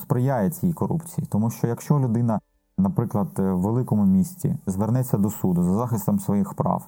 сприяє 0.01 0.49
цій 0.49 0.73
корупції. 0.73 1.27
Тому 1.31 1.49
що 1.49 1.67
якщо 1.67 1.99
людина, 1.99 2.39
наприклад, 2.77 3.27
в 3.37 3.55
великому 3.55 4.05
місті 4.05 4.57
звернеться 4.65 5.17
до 5.17 5.29
суду 5.29 5.63
за 5.63 5.73
захистом 5.73 6.19
своїх 6.19 6.53
прав, 6.53 6.87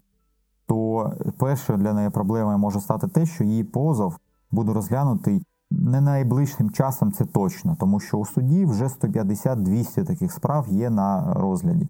то 0.67 1.12
першою 1.38 1.80
для 1.80 1.93
неї 1.93 2.10
проблемою 2.10 2.58
може 2.58 2.80
стати 2.80 3.08
те, 3.08 3.26
що 3.26 3.43
її 3.43 3.63
позов 3.63 4.17
буде 4.52 4.74
розглянутий 4.74 5.45
не 5.71 6.02
найближчим 6.02 6.69
часом, 6.69 7.12
це 7.12 7.26
точно, 7.26 7.78
тому 7.80 8.00
що 8.00 8.17
у 8.17 8.26
суді 8.26 8.65
вже 8.65 8.86
150-200 8.86 10.06
таких 10.06 10.32
справ 10.32 10.65
є 10.69 10.89
на 10.89 11.34
розгляді. 11.34 11.88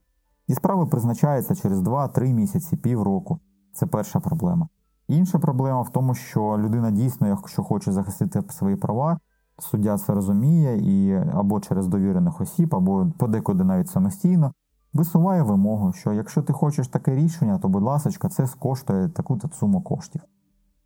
І 0.48 0.54
справи 0.54 0.86
призначаються 0.86 1.56
через 1.56 1.80
2-3 1.80 2.34
місяці, 2.34 2.76
півроку. 2.76 3.40
Це 3.74 3.86
перша 3.86 4.20
проблема. 4.20 4.68
Інша 5.08 5.40
проблема 5.40 5.82
в 5.82 5.90
тому, 5.90 6.16
що 6.16 6.58
людина 6.60 6.92
дійсно, 6.92 7.28
якщо 7.28 7.64
хоче 7.64 7.92
захистити 7.92 8.42
свої 8.50 8.76
права, 8.76 9.20
суддя 9.60 9.98
це 9.98 10.14
розуміє 10.14 10.78
і 10.78 11.14
або 11.34 11.60
через 11.60 11.88
довірених 11.88 12.42
осіб, 12.42 12.76
або 12.76 13.08
подекуди 13.18 13.64
навіть 13.64 13.90
самостійно 13.90 14.54
висуває 14.94 15.44
вимогу, 15.44 15.94
що 15.94 16.14
якщо 16.14 16.42
ти 16.42 16.54
хочеш 16.54 16.88
таке 16.88 17.16
рішення, 17.16 17.58
то, 17.58 17.70
будь 17.70 17.84
ласка, 17.84 18.30
це 18.30 18.48
скоштує 18.48 19.10
таку-то 19.10 19.50
суму 19.54 19.82
коштів. 19.82 20.22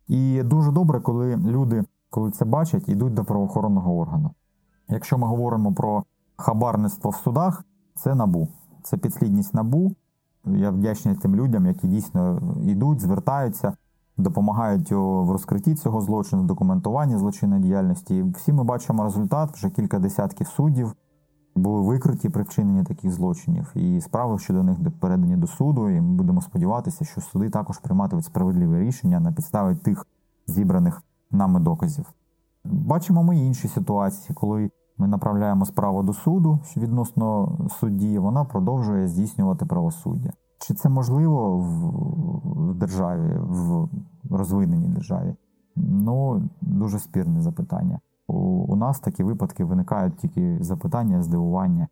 І 0.08 0.42
дуже 0.42 0.72
добре, 0.72 1.00
коли 1.00 1.36
люди, 1.36 1.84
коли 2.10 2.30
це 2.30 2.44
бачать, 2.44 2.88
йдуть 2.88 3.14
до 3.14 3.24
правоохоронного 3.24 3.98
органу. 3.98 4.30
Якщо 4.88 5.18
ми 5.18 5.26
говоримо 5.26 5.72
про 5.72 6.04
хабарництво 6.36 7.10
в 7.10 7.16
судах, 7.16 7.64
це 7.94 8.14
набу, 8.14 8.48
це 8.82 8.96
підслідність 8.96 9.54
набу. 9.54 9.92
Я 10.44 10.70
вдячний 10.70 11.14
тим 11.14 11.36
людям, 11.36 11.66
які 11.66 11.88
дійсно 11.88 12.42
йдуть, 12.62 13.00
звертаються 13.00 13.76
допомагають 14.16 14.92
в 14.92 15.30
розкритті 15.30 15.74
цього 15.74 16.00
злочину, 16.00 16.42
документуванні 16.42 17.16
злочинної 17.16 17.62
діяльності. 17.62 18.16
І 18.16 18.22
всі 18.22 18.52
ми 18.52 18.64
бачимо 18.64 19.04
результат, 19.04 19.50
вже 19.54 19.70
кілька 19.70 19.98
десятків 19.98 20.46
суддів 20.46 20.94
були 21.56 21.80
викриті 21.80 22.28
при 22.28 22.42
вчиненні 22.42 22.84
таких 22.84 23.12
злочинів, 23.12 23.72
і 23.74 24.00
справи 24.00 24.38
щодо 24.38 24.62
них 24.62 24.78
передані 25.00 25.36
до 25.36 25.46
суду. 25.46 25.90
І 25.90 26.00
ми 26.00 26.14
будемо 26.14 26.42
сподіватися, 26.42 27.04
що 27.04 27.20
суди 27.20 27.50
також 27.50 27.78
прийматимуть 27.78 28.24
справедливі 28.24 28.80
рішення 28.80 29.20
на 29.20 29.32
підставі 29.32 29.76
тих 29.76 30.06
зібраних 30.46 31.02
нами 31.30 31.60
доказів. 31.60 32.12
Бачимо 32.64 33.22
ми 33.22 33.38
інші 33.38 33.68
ситуації, 33.68 34.34
коли 34.34 34.70
ми 34.98 35.08
направляємо 35.08 35.66
справу 35.66 36.02
до 36.02 36.12
суду 36.12 36.58
відносно 36.76 37.58
судді, 37.80 38.18
вона 38.18 38.44
продовжує 38.44 39.08
здійснювати 39.08 39.66
правосуддя. 39.66 40.32
Чи 40.58 40.74
це 40.74 40.88
можливо 40.88 41.58
в 41.58 42.74
державі, 42.74 43.38
в 43.40 43.88
розвиненій 44.30 44.88
державі? 44.88 45.34
Ну, 45.76 46.48
дуже 46.60 46.98
спірне 46.98 47.42
запитання. 47.42 48.00
У, 48.26 48.34
у 48.42 48.76
нас 48.76 49.00
такі 49.00 49.22
випадки 49.22 49.64
виникають 49.64 50.16
тільки 50.16 50.58
запитання, 50.60 51.22
здивування, 51.22 51.88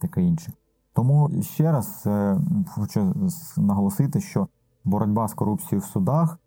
таке 0.00 0.22
інше. 0.22 0.52
Тому 0.92 1.30
ще 1.42 1.72
раз 1.72 2.02
е, 2.06 2.38
хочу 2.68 3.14
наголосити, 3.56 4.20
що 4.20 4.48
боротьба 4.84 5.28
з 5.28 5.34
корупцією 5.34 5.80
в 5.80 5.84
судах 5.84 6.38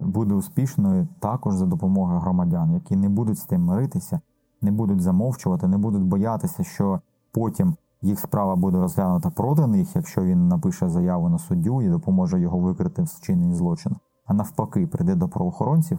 буде 0.00 0.34
успішною 0.34 1.08
також 1.20 1.54
за 1.54 1.66
допомогою 1.66 2.18
громадян, 2.18 2.72
які 2.72 2.96
не 2.96 3.08
будуть 3.08 3.38
з 3.38 3.44
тим 3.44 3.64
миритися, 3.64 4.20
не 4.62 4.72
будуть 4.72 5.00
замовчувати, 5.00 5.68
не 5.68 5.78
будуть 5.78 6.02
боятися, 6.02 6.64
що 6.64 7.00
потім 7.32 7.76
їх 8.02 8.20
справа 8.20 8.56
буде 8.56 8.78
розглянута 8.78 9.30
проти 9.30 9.66
них, 9.66 9.96
якщо 9.96 10.24
він 10.24 10.48
напише 10.48 10.88
заяву 10.88 11.28
на 11.28 11.38
суддю 11.38 11.82
і 11.82 11.88
допоможе 11.88 12.40
його 12.40 12.58
викрити 12.58 13.02
в 13.02 13.04
вчиненні 13.04 13.54
злочину, 13.54 13.96
а 14.26 14.34
навпаки, 14.34 14.86
прийде 14.86 15.14
до 15.14 15.28
правоохоронців 15.28 15.98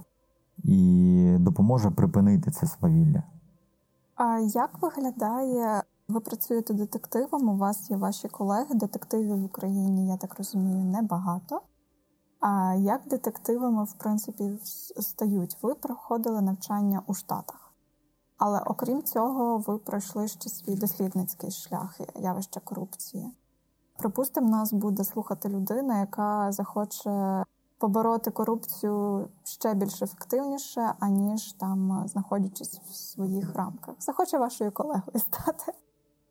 і 0.63 1.35
допоможе 1.39 1.91
припинити 1.91 2.51
це 2.51 2.67
свавілля. 2.67 3.23
А 4.15 4.39
як 4.39 4.81
виглядає? 4.81 5.83
Ви 6.07 6.19
працюєте 6.19 6.73
детективом? 6.73 7.49
У 7.49 7.57
вас 7.57 7.91
є 7.91 7.97
ваші 7.97 8.27
колеги, 8.27 8.75
детективів 8.75 9.41
в 9.41 9.45
Україні, 9.45 10.07
я 10.07 10.17
так 10.17 10.37
розумію, 10.37 10.83
небагато. 10.83 11.61
А 12.39 12.73
як 12.73 13.07
детективами, 13.07 13.83
в 13.83 13.93
принципі, 13.93 14.57
стають? 14.99 15.57
Ви 15.61 15.75
проходили 15.75 16.41
навчання 16.41 17.01
у 17.07 17.13
Штатах, 17.13 17.73
але 18.37 18.59
окрім 18.59 19.03
цього, 19.03 19.57
ви 19.57 19.77
пройшли 19.77 20.27
ще 20.27 20.49
свій 20.49 20.75
дослідницький 20.75 21.51
шлях 21.51 21.99
явища 22.15 22.59
корупції. 22.59 23.31
Припустимо, 23.97 24.49
нас 24.49 24.73
буде 24.73 25.03
слухати 25.03 25.49
людина, 25.49 25.99
яка 25.99 26.51
захоче 26.51 27.43
побороти 27.79 28.31
корупцію 28.31 29.27
ще 29.43 29.73
більш 29.73 30.01
ефективніше, 30.01 30.93
аніж 30.99 31.53
там 31.53 32.03
знаходячись 32.07 32.81
в 32.89 32.95
своїх 32.95 33.55
рамках. 33.55 33.95
Захоче 33.99 34.37
вашою 34.37 34.71
колегою 34.71 35.19
стати. 35.19 35.73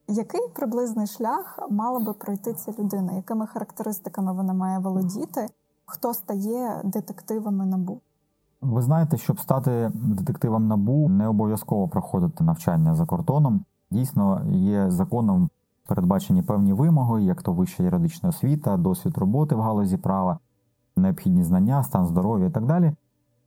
Який 0.09 0.49
приблизний 0.55 1.07
шлях 1.07 1.59
мала 1.71 2.01
би 2.01 2.13
пройти 2.13 2.53
ця 2.53 2.73
людина? 2.79 3.13
Якими 3.13 3.47
характеристиками 3.47 4.33
вона 4.33 4.53
має 4.53 4.79
володіти? 4.79 5.47
Хто 5.87 6.15
стає 6.15 6.81
детективами 6.85 7.67
набу? 7.67 8.01
Ви 8.61 8.83
знаєте, 8.83 9.17
щоб 9.17 9.41
стати 9.41 9.91
детективом 9.95 10.69
набу, 10.69 11.09
не 11.09 11.29
обов'язково 11.29 11.89
проходити 11.89 12.45
навчання 12.45 12.95
за 12.95 13.07
кордоном. 13.07 13.65
Дійсно, 13.91 14.43
є 14.51 14.91
законом 14.91 15.51
передбачені 15.87 16.43
певні 16.43 16.73
вимоги, 16.73 17.23
як 17.23 17.43
то 17.43 17.53
вища 17.53 17.83
юридична 17.83 18.29
освіта, 18.29 18.77
досвід 18.77 19.19
роботи 19.19 19.55
в 19.55 19.61
галузі 19.61 19.97
права, 19.97 20.39
необхідні 20.97 21.45
знання, 21.45 21.83
стан 21.83 22.07
здоров'я 22.07 22.47
і 22.47 22.51
так 22.51 22.67
далі. 22.67 22.93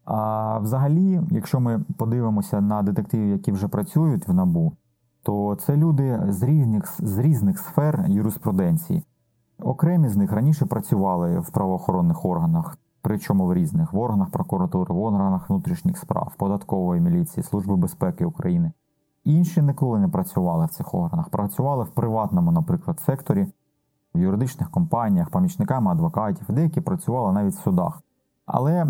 А 0.06 0.58
взагалі, 0.60 1.22
якщо 1.32 1.60
ми 1.60 1.82
подивимося 1.98 2.62
на 2.62 2.82
детективів, 2.82 3.30
які 3.30 3.52
вже 3.52 3.68
працюють 3.68 4.28
в 4.28 4.34
набу, 4.34 4.74
то 5.24 5.56
це 5.56 5.78
люди 5.78 6.22
з 6.30 6.44
різних 6.44 6.96
з 7.00 7.18
різних 7.18 7.60
сфер 7.60 8.06
юриспруденції. 8.08 9.04
Окремі 9.62 10.10
з 10.10 10.18
них 10.18 10.32
раніше 10.32 10.66
працювали 10.66 11.40
в 11.40 11.50
правоохоронних 11.50 12.26
органах, 12.26 12.78
причому 13.02 13.46
в 13.46 13.54
різних 13.54 13.94
в 13.94 14.00
органах 14.00 14.30
прокуратури, 14.30 14.94
в 14.94 15.00
органах 15.00 15.50
внутрішніх 15.50 15.98
справ, 15.98 16.34
податкової 16.38 17.02
міліції, 17.02 17.44
Служби 17.44 17.76
безпеки 17.76 18.26
України. 18.26 18.72
Інші 19.24 19.62
ніколи 19.62 20.00
не 20.00 20.08
працювали 20.08 20.66
в 20.66 20.70
цих 20.70 20.94
органах, 20.94 21.30
працювали 21.30 21.84
в 21.84 21.90
приватному, 21.90 22.52
наприклад, 22.52 23.00
секторі, 23.00 23.48
в 24.16 24.20
юридичних 24.20 24.72
компаніях, 24.72 25.30
помічниками 25.30 25.92
адвокатів, 25.92 26.46
деякі 26.50 26.82
працювали 26.82 27.34
навіть 27.34 27.54
в 27.54 27.64
судах. 27.64 28.02
Але 28.46 28.88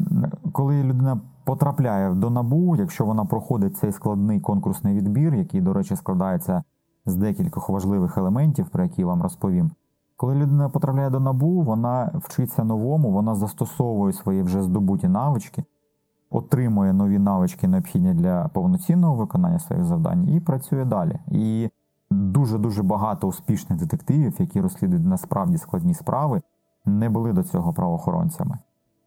коли 0.51 0.83
людина 0.83 1.21
потрапляє 1.43 2.13
до 2.13 2.29
набу, 2.29 2.75
якщо 2.75 3.05
вона 3.05 3.25
проходить 3.25 3.77
цей 3.77 3.91
складний 3.91 4.39
конкурсний 4.39 4.95
відбір, 4.95 5.35
який, 5.35 5.61
до 5.61 5.73
речі, 5.73 5.95
складається 5.95 6.63
з 7.05 7.15
декількох 7.15 7.69
важливих 7.69 8.17
елементів, 8.17 8.69
про 8.69 8.83
які 8.83 9.01
я 9.01 9.07
вам 9.07 9.21
розповім, 9.21 9.71
коли 10.15 10.35
людина 10.35 10.69
потрапляє 10.69 11.09
до 11.09 11.19
набу, 11.19 11.61
вона 11.61 12.11
вчиться 12.13 12.63
новому, 12.63 13.11
вона 13.11 13.35
застосовує 13.35 14.13
свої 14.13 14.43
вже 14.43 14.63
здобуті 14.63 15.07
навички, 15.07 15.63
отримує 16.29 16.93
нові 16.93 17.19
навички, 17.19 17.67
необхідні 17.67 18.13
для 18.13 18.47
повноцінного 18.47 19.15
виконання 19.15 19.59
своїх 19.59 19.85
завдань, 19.85 20.29
і 20.29 20.39
працює 20.39 20.85
далі. 20.85 21.19
І 21.27 21.69
дуже 22.11 22.57
дуже 22.57 22.83
багато 22.83 23.27
успішних 23.27 23.79
детективів, 23.79 24.35
які 24.39 24.61
розслідують 24.61 25.05
насправді 25.05 25.57
складні 25.57 25.93
справи, 25.93 26.41
не 26.85 27.09
були 27.09 27.33
до 27.33 27.43
цього 27.43 27.73
правоохоронцями. 27.73 28.57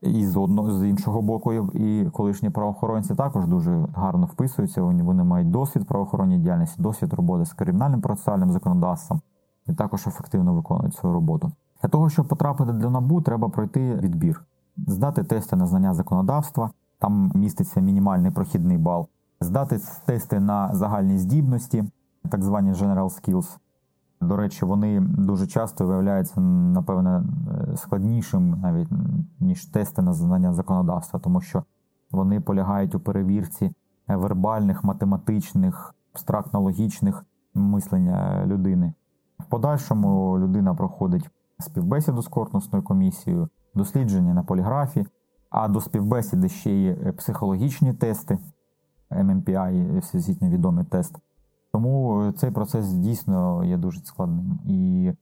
І 0.02 0.26
з 0.26 0.36
одного 0.36 0.72
з 0.72 0.88
іншого 0.88 1.22
боку, 1.22 1.52
і 1.52 2.10
колишні 2.12 2.50
правоохоронці 2.50 3.14
також 3.14 3.46
дуже 3.46 3.86
гарно 3.94 4.26
вписуються. 4.26 4.82
Вони 4.82 5.24
мають 5.24 5.50
досвід 5.50 5.86
правоохоронній 5.86 6.38
діяльності, 6.38 6.82
досвід 6.82 7.12
роботи 7.12 7.44
з 7.44 7.52
кримінальним 7.52 8.00
процесуальним 8.00 8.50
законодавством 8.50 9.20
і 9.66 9.72
також 9.72 10.06
ефективно 10.06 10.54
виконують 10.54 10.94
свою 10.94 11.14
роботу. 11.14 11.52
Для 11.82 11.88
того, 11.88 12.08
щоб 12.08 12.28
потрапити 12.28 12.72
до 12.72 12.90
набу, 12.90 13.20
треба 13.20 13.48
пройти 13.48 13.94
відбір, 13.94 14.44
здати 14.76 15.24
тести 15.24 15.56
на 15.56 15.66
знання 15.66 15.94
законодавства, 15.94 16.70
там 16.98 17.32
міститься 17.34 17.80
мінімальний 17.80 18.30
прохідний 18.30 18.78
бал, 18.78 19.08
здати 19.40 19.80
тести 20.06 20.40
на 20.40 20.74
загальні 20.74 21.18
здібності, 21.18 21.84
так 22.28 22.42
звані 22.42 22.72
General 22.72 23.04
Skills. 23.04 23.58
До 24.20 24.36
речі, 24.36 24.64
вони 24.64 25.00
дуже 25.00 25.46
часто 25.46 25.86
виявляються, 25.86 26.40
напевне, 26.40 27.22
складнішим 27.76 28.60
навіть 28.60 28.88
ніж 29.40 29.66
тести 29.66 30.02
на 30.02 30.12
знання 30.12 30.52
законодавства, 30.52 31.20
тому 31.20 31.40
що 31.40 31.64
вони 32.10 32.40
полягають 32.40 32.94
у 32.94 33.00
перевірці 33.00 33.72
вербальних, 34.08 34.84
математичних, 34.84 35.94
абстрактно-логічних 36.14 37.24
мислення 37.54 38.46
людини. 38.46 38.92
В 39.38 39.44
подальшому 39.44 40.38
людина 40.38 40.74
проходить 40.74 41.30
співбесіду 41.58 42.22
з 42.22 42.28
конкурсною 42.28 42.84
комісією, 42.84 43.48
дослідження 43.74 44.34
на 44.34 44.42
поліграфі, 44.42 45.06
а 45.50 45.68
до 45.68 45.80
співбесіди 45.80 46.48
ще 46.48 46.82
є 46.82 46.94
психологічні 46.94 47.92
тести, 47.92 48.38
MMPI, 49.10 49.98
всесвітньо 50.00 50.48
відомий 50.48 50.84
тест. 50.84 51.18
Тому 51.72 52.22
цей 52.36 52.50
процес 52.50 52.92
дійсно 52.92 53.64
є 53.64 53.76
дуже 53.76 54.00
складним. 54.00 54.58
І 54.66 55.12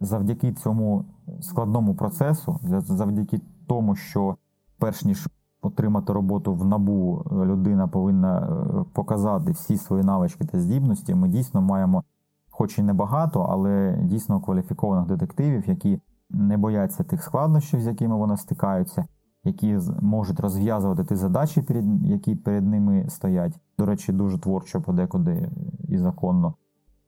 завдяки 0.00 0.52
цьому 0.52 1.04
складному 1.40 1.94
процесу, 1.94 2.60
завдяки 2.80 3.40
тому, 3.66 3.96
що 3.96 4.36
перш 4.78 5.04
ніж 5.04 5.28
отримати 5.62 6.12
роботу 6.12 6.54
в 6.54 6.64
набу, 6.64 7.24
людина 7.32 7.88
повинна 7.88 8.38
е, 8.38 8.84
показати 8.92 9.52
всі 9.52 9.76
свої 9.76 10.02
навички 10.04 10.44
та 10.44 10.60
здібності, 10.60 11.14
ми 11.14 11.28
дійсно 11.28 11.62
маємо 11.62 12.04
хоч 12.50 12.78
і 12.78 12.82
небагато, 12.82 13.42
але 13.42 13.98
дійсно 14.02 14.40
кваліфікованих 14.40 15.06
детективів, 15.06 15.68
які 15.68 16.00
не 16.30 16.56
бояться 16.56 17.04
тих 17.04 17.22
складнощів, 17.22 17.80
з 17.80 17.86
якими 17.86 18.16
вони 18.16 18.36
стикаються, 18.36 19.06
які 19.44 19.78
можуть 20.00 20.40
розв'язувати 20.40 21.04
ті 21.04 21.14
задачі, 21.14 21.64
які 22.04 22.34
перед 22.34 22.66
ними 22.66 23.06
стоять. 23.08 23.60
До 23.78 23.86
речі, 23.86 24.12
дуже 24.12 24.38
творчо 24.38 24.80
подекуди 24.80 25.50
і 25.88 25.98
законно. 25.98 26.54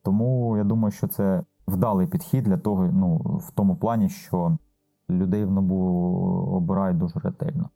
Тому 0.03 0.57
я 0.57 0.64
думаю, 0.64 0.93
що 0.93 1.09
це 1.09 1.43
вдалий 1.68 2.07
підхід 2.07 2.45
для 2.45 2.57
того, 2.57 2.89
ну 2.93 3.16
в 3.16 3.51
тому 3.51 3.76
плані, 3.76 4.09
що 4.09 4.59
людей 5.11 5.45
в 5.45 5.51
НАБУ 5.51 5.76
обирають 6.53 6.99
дуже 6.99 7.20
ретельно. 7.20 7.70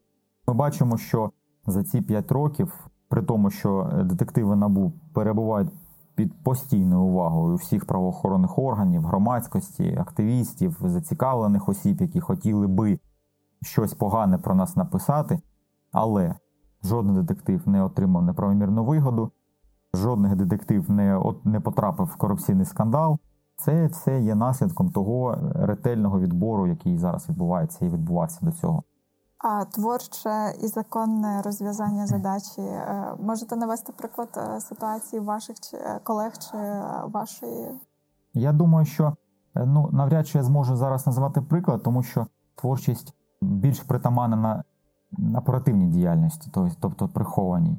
Ми 0.49 0.55
бачимо, 0.55 0.97
що 0.97 1.31
за 1.67 1.85
ці 1.85 2.01
5 2.01 2.33
років, 2.33 2.89
при 3.09 3.23
тому, 3.23 3.51
що 3.51 3.91
детективи 4.05 4.57
набу 4.57 4.93
перебувають 5.13 5.71
під 6.15 6.43
постійною 6.43 7.03
увагою 7.03 7.57
всіх 7.57 7.85
правоохоронних 7.85 8.59
органів, 8.59 9.03
громадськості, 9.03 9.97
активістів, 10.01 10.77
зацікавлених 10.81 11.69
осіб, 11.69 12.01
які 12.01 12.21
хотіли 12.21 12.67
би 12.67 12.99
щось 13.63 13.95
погане 13.95 14.39
про 14.39 14.55
нас 14.55 14.77
написати, 14.77 15.41
але 15.93 16.35
жоден 16.85 17.15
детектив 17.15 17.69
не 17.69 17.83
отримав 17.83 18.23
неправомірну 18.23 18.85
вигоду, 18.85 19.33
жодний 19.95 20.35
детектив 20.35 20.91
не, 20.91 21.23
не 21.45 21.61
потрапив 21.61 22.07
в 22.07 22.17
корупційний 22.17 22.67
скандал. 22.67 23.19
Це 23.57 23.87
все 23.87 24.21
є 24.21 24.35
наслідком 24.35 24.91
того 24.91 25.39
ретельного 25.55 26.21
відбору, 26.21 26.67
який 26.67 26.99
зараз 26.99 27.29
відбувається 27.29 27.85
і 27.85 27.89
відбувався 27.89 28.39
до 28.43 28.53
цього. 28.53 28.83
А 29.39 29.65
творче 29.65 30.55
і 30.63 30.67
законне 30.67 31.43
розв'язання 31.43 32.07
задачі 32.07 32.61
е, 32.61 33.15
можете 33.21 33.57
навести 33.57 33.93
приклад 33.93 34.29
е, 34.37 34.61
ситуації 34.61 35.21
ваших 35.21 35.57
е, 35.75 36.01
колег 36.05 36.33
чи 36.39 36.57
вашої? 37.05 37.71
Я 38.35 38.53
думаю, 38.53 38.87
що 38.87 39.17
ну 39.55 39.89
навряд 39.93 40.29
чи 40.29 40.39
я 40.39 40.45
зможу 40.45 40.77
зараз 40.77 41.07
назвати 41.07 41.41
приклад, 41.41 41.83
тому 41.83 42.03
що 42.03 42.27
творчість 42.55 43.15
більш 43.41 43.81
притаманна 43.81 44.37
на, 44.37 44.65
на 45.13 45.39
оперативній 45.39 45.87
діяльності, 45.87 46.51
тобто 46.81 47.09
прихованій. 47.09 47.79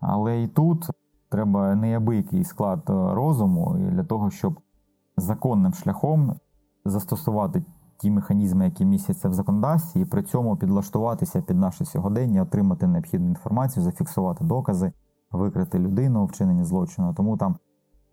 Але 0.00 0.42
і 0.42 0.48
тут 0.48 0.90
треба 1.28 1.74
неабиякий 1.74 2.44
склад 2.44 2.82
розуму 2.86 3.76
для 3.78 4.04
того, 4.04 4.30
щоб 4.30 4.60
законним 5.16 5.74
шляхом 5.74 6.34
застосувати 6.84 7.64
ті 7.98 8.10
механізми, 8.10 8.64
які 8.64 8.84
містяться 8.84 9.28
в 9.28 9.32
законодавстві, 9.32 10.00
і 10.00 10.04
при 10.04 10.22
цьому 10.22 10.56
підлаштуватися 10.56 11.42
під 11.42 11.58
наше 11.58 11.84
сьогодення, 11.84 12.42
отримати 12.42 12.86
необхідну 12.86 13.28
інформацію, 13.28 13.84
зафіксувати 13.84 14.44
докази, 14.44 14.92
викрити 15.30 15.78
людину 15.78 16.22
у 16.22 16.26
вчиненні 16.26 16.64
злочину. 16.64 17.14
Тому 17.14 17.36
там 17.36 17.56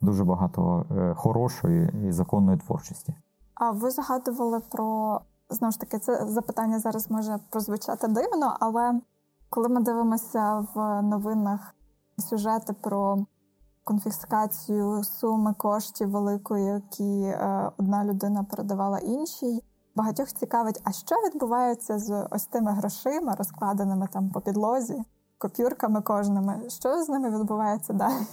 дуже 0.01 0.23
багато 0.23 0.85
е, 0.91 1.13
хорошої 1.13 2.07
і 2.07 2.11
законної 2.11 2.57
творчості. 2.57 3.15
А 3.53 3.71
ви 3.71 3.89
згадували 3.89 4.59
про 4.71 5.19
знову 5.49 5.71
ж 5.71 5.79
таки, 5.79 5.99
це 5.99 6.25
запитання 6.27 6.79
зараз 6.79 7.11
може 7.11 7.39
прозвучати 7.49 8.07
дивно, 8.07 8.57
але 8.59 9.01
коли 9.49 9.69
ми 9.69 9.81
дивимося 9.81 10.67
в 10.75 11.01
новинах 11.01 11.75
сюжети 12.17 12.73
про 12.73 13.25
конфіскацію 13.83 15.03
суми 15.03 15.53
коштів 15.53 16.09
великої, 16.09 16.65
які 16.65 17.21
е, 17.21 17.71
одна 17.77 18.05
людина 18.05 18.43
передавала 18.43 18.99
іншій. 18.99 19.63
Багатьох 19.95 20.27
цікавить, 20.27 20.81
а 20.83 20.91
що 20.91 21.15
відбувається 21.15 21.99
з 21.99 22.27
ось 22.31 22.45
тими 22.45 22.71
грошима, 22.71 23.35
розкладеними 23.35 24.07
там 24.13 24.29
по 24.29 24.41
підлозі, 24.41 25.03
копюрками 25.37 26.01
кожними. 26.01 26.69
Що 26.69 27.03
з 27.03 27.09
ними 27.09 27.39
відбувається 27.39 27.93
далі? 27.93 28.25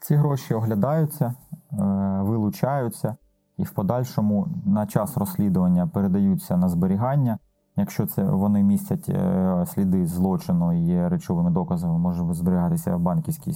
Ці 0.00 0.14
гроші 0.14 0.54
оглядаються, 0.54 1.34
е, 1.72 1.74
вилучаються 2.22 3.16
і 3.58 3.62
в 3.62 3.70
подальшому 3.70 4.48
на 4.66 4.86
час 4.86 5.16
розслідування 5.16 5.86
передаються 5.86 6.56
на 6.56 6.68
зберігання. 6.68 7.38
Якщо 7.76 8.06
це 8.06 8.24
вони 8.24 8.62
містять 8.62 9.08
е, 9.08 9.64
сліди 9.66 10.06
злочину 10.06 10.72
і 10.72 10.80
є 10.80 11.08
речовими 11.08 11.50
доказами, 11.50 11.98
може 11.98 12.34
зберігатися 12.34 12.96
в 12.96 13.00
банківській 13.00 13.52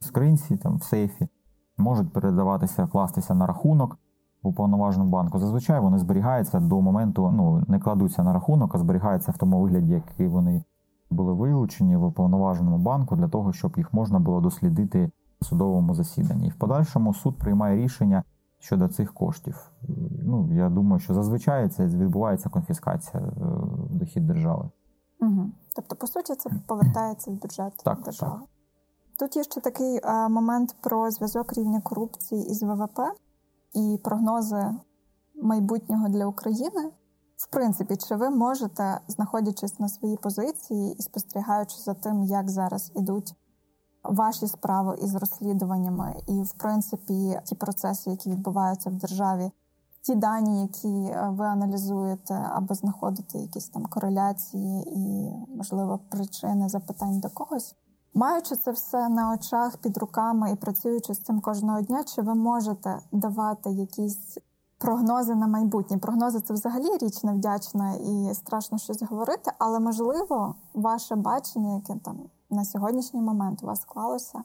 скринці, 0.00 0.56
там 0.56 0.76
в 0.76 0.82
сейфі, 0.82 1.28
можуть 1.78 2.12
передаватися, 2.12 2.86
кластися 2.86 3.34
на 3.34 3.46
рахунок 3.46 3.98
в 4.42 4.48
уповноваженому 4.48 5.10
банку. 5.10 5.38
Зазвичай 5.38 5.80
вони 5.80 5.98
зберігаються 5.98 6.60
до 6.60 6.80
моменту, 6.80 7.30
ну 7.30 7.64
не 7.68 7.78
кладуться 7.78 8.22
на 8.22 8.32
рахунок, 8.32 8.74
а 8.74 8.78
зберігаються 8.78 9.32
в 9.32 9.38
тому 9.38 9.60
вигляді, 9.60 9.92
який 9.92 10.26
вони 10.26 10.64
були 11.10 11.32
вилучені 11.32 11.96
в 11.96 12.04
уповноваженому 12.04 12.78
банку 12.78 13.16
для 13.16 13.28
того, 13.28 13.52
щоб 13.52 13.74
їх 13.76 13.92
можна 13.92 14.18
було 14.18 14.40
дослідити 14.40 15.10
в 15.40 15.44
судовому 15.44 15.94
засіданні. 15.94 16.46
І 16.46 16.50
в 16.50 16.54
подальшому 16.54 17.14
суд 17.14 17.38
приймає 17.38 17.76
рішення 17.76 18.22
щодо 18.60 18.88
цих 18.88 19.14
коштів. 19.14 19.70
Ну 20.24 20.54
я 20.54 20.68
думаю, 20.68 21.00
що 21.00 21.14
зазвичай 21.14 21.68
це 21.68 21.86
відбувається 21.86 22.48
конфіскація 22.48 23.22
е, 23.22 23.32
дохід 23.90 24.26
держави. 24.26 24.70
Угу. 25.20 25.50
Тобто, 25.76 25.96
по 25.96 26.06
суті, 26.06 26.34
це 26.34 26.50
повертається 26.66 27.30
в 27.30 27.34
бюджет 27.34 27.72
так, 27.84 28.02
держави. 28.02 28.38
Так. 28.40 28.48
Тут 29.18 29.36
є 29.36 29.44
ще 29.44 29.60
такий 29.60 30.00
е, 30.04 30.28
момент 30.28 30.76
про 30.80 31.10
зв'язок 31.10 31.52
рівня 31.52 31.80
корупції 31.80 32.50
із 32.50 32.62
ВВП 32.62 32.98
і 33.74 33.98
прогнози 34.04 34.74
майбутнього 35.42 36.08
для 36.08 36.26
України. 36.26 36.90
В 37.36 37.50
принципі, 37.50 37.96
чи 37.96 38.16
ви 38.16 38.30
можете, 38.30 39.00
знаходячись 39.08 39.80
на 39.80 39.88
своїй 39.88 40.16
позиції 40.16 40.96
і 40.98 41.02
спостерігаючи 41.02 41.76
за 41.76 41.94
тим, 41.94 42.22
як 42.22 42.50
зараз 42.50 42.92
ідуть 42.94 43.34
ваші 44.04 44.46
справи 44.46 44.98
із 45.02 45.14
розслідуваннями, 45.14 46.14
і, 46.26 46.42
в 46.42 46.52
принципі, 46.52 47.40
ті 47.44 47.54
процеси, 47.54 48.10
які 48.10 48.30
відбуваються 48.30 48.90
в 48.90 48.94
державі, 48.94 49.50
ті 50.02 50.14
дані, 50.14 50.62
які 50.62 50.88
е, 50.88 51.28
ви 51.30 51.46
аналізуєте, 51.46 52.34
аби 52.52 52.74
знаходити 52.74 53.38
якісь 53.38 53.68
там 53.68 53.86
кореляції 53.86 54.92
і, 54.96 55.32
можливо, 55.56 56.00
причини 56.08 56.68
запитань 56.68 57.20
до 57.20 57.28
когось. 57.28 57.74
Маючи 58.14 58.56
це 58.56 58.70
все 58.70 59.08
на 59.08 59.32
очах 59.32 59.76
під 59.76 59.98
руками 59.98 60.52
і 60.52 60.56
працюючи 60.56 61.14
з 61.14 61.18
цим 61.18 61.40
кожного 61.40 61.80
дня, 61.80 62.04
чи 62.04 62.22
ви 62.22 62.34
можете 62.34 62.98
давати 63.12 63.70
якісь 63.70 64.38
прогнози 64.78 65.34
на 65.34 65.46
майбутнє? 65.46 65.98
Прогнози 65.98 66.40
це 66.40 66.54
взагалі 66.54 66.96
річ 67.00 67.22
невдячна 67.22 67.94
і 67.94 68.34
страшно 68.34 68.78
щось 68.78 69.02
говорити, 69.02 69.52
але 69.58 69.80
можливо, 69.80 70.54
ваше 70.74 71.16
бачення, 71.16 71.74
яке 71.74 72.00
там 72.04 72.18
на 72.50 72.64
сьогоднішній 72.64 73.22
момент 73.22 73.62
у 73.62 73.66
вас 73.66 73.80
склалося, 73.80 74.42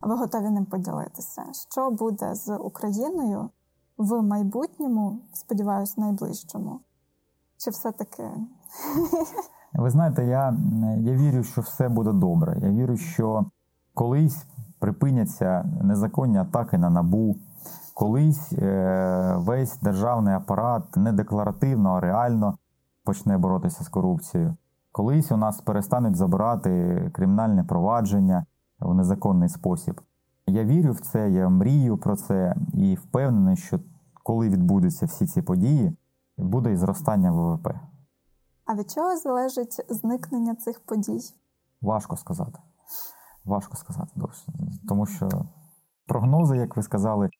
ви 0.00 0.14
готові 0.14 0.50
ним 0.50 0.66
поділитися. 0.66 1.42
Що 1.70 1.90
буде 1.90 2.34
з 2.34 2.56
Україною 2.56 3.50
в 3.98 4.22
майбутньому, 4.22 5.18
сподіваюся, 5.32 5.94
найближчому? 5.96 6.80
Чи 7.58 7.70
все-таки? 7.70 8.30
Ви 9.72 9.90
знаєте, 9.90 10.24
я, 10.24 10.56
я 10.98 11.12
вірю, 11.12 11.44
що 11.44 11.60
все 11.60 11.88
буде 11.88 12.12
добре. 12.12 12.58
Я 12.62 12.70
вірю, 12.70 12.96
що 12.96 13.44
колись 13.94 14.44
припиняться 14.78 15.64
незаконні 15.82 16.38
атаки 16.38 16.78
на 16.78 16.90
набу. 16.90 17.36
Колись 17.94 18.52
е, 18.52 19.34
весь 19.36 19.78
державний 19.78 20.34
апарат 20.34 20.96
не 20.96 21.12
декларативно, 21.12 21.90
а 21.90 22.00
реально 22.00 22.58
почне 23.04 23.38
боротися 23.38 23.84
з 23.84 23.88
корупцією. 23.88 24.56
Колись 24.92 25.32
у 25.32 25.36
нас 25.36 25.60
перестануть 25.60 26.16
забирати 26.16 27.10
кримінальне 27.14 27.64
провадження 27.64 28.46
в 28.80 28.94
незаконний 28.94 29.48
спосіб. 29.48 30.00
Я 30.46 30.64
вірю 30.64 30.92
в 30.92 31.00
це, 31.00 31.30
я 31.30 31.48
мрію 31.48 31.98
про 31.98 32.16
це 32.16 32.54
і 32.74 32.94
впевнений, 32.94 33.56
що 33.56 33.80
коли 34.22 34.48
відбудуться 34.48 35.06
всі 35.06 35.26
ці 35.26 35.42
події, 35.42 35.96
буде 36.38 36.72
і 36.72 36.76
зростання 36.76 37.32
ВВП. 37.32 37.68
А 38.64 38.74
від 38.74 38.90
чого 38.90 39.16
залежить 39.16 39.80
зникнення 39.88 40.54
цих 40.54 40.80
подій? 40.80 41.20
Важко 41.82 42.16
сказати. 42.16 42.58
Важко 43.44 43.76
сказати. 43.76 44.10
Тому 44.88 45.06
що 45.06 45.28
прогнози, 46.06 46.56
як 46.56 46.76
ви 46.76 46.82
сказали, 46.82 47.30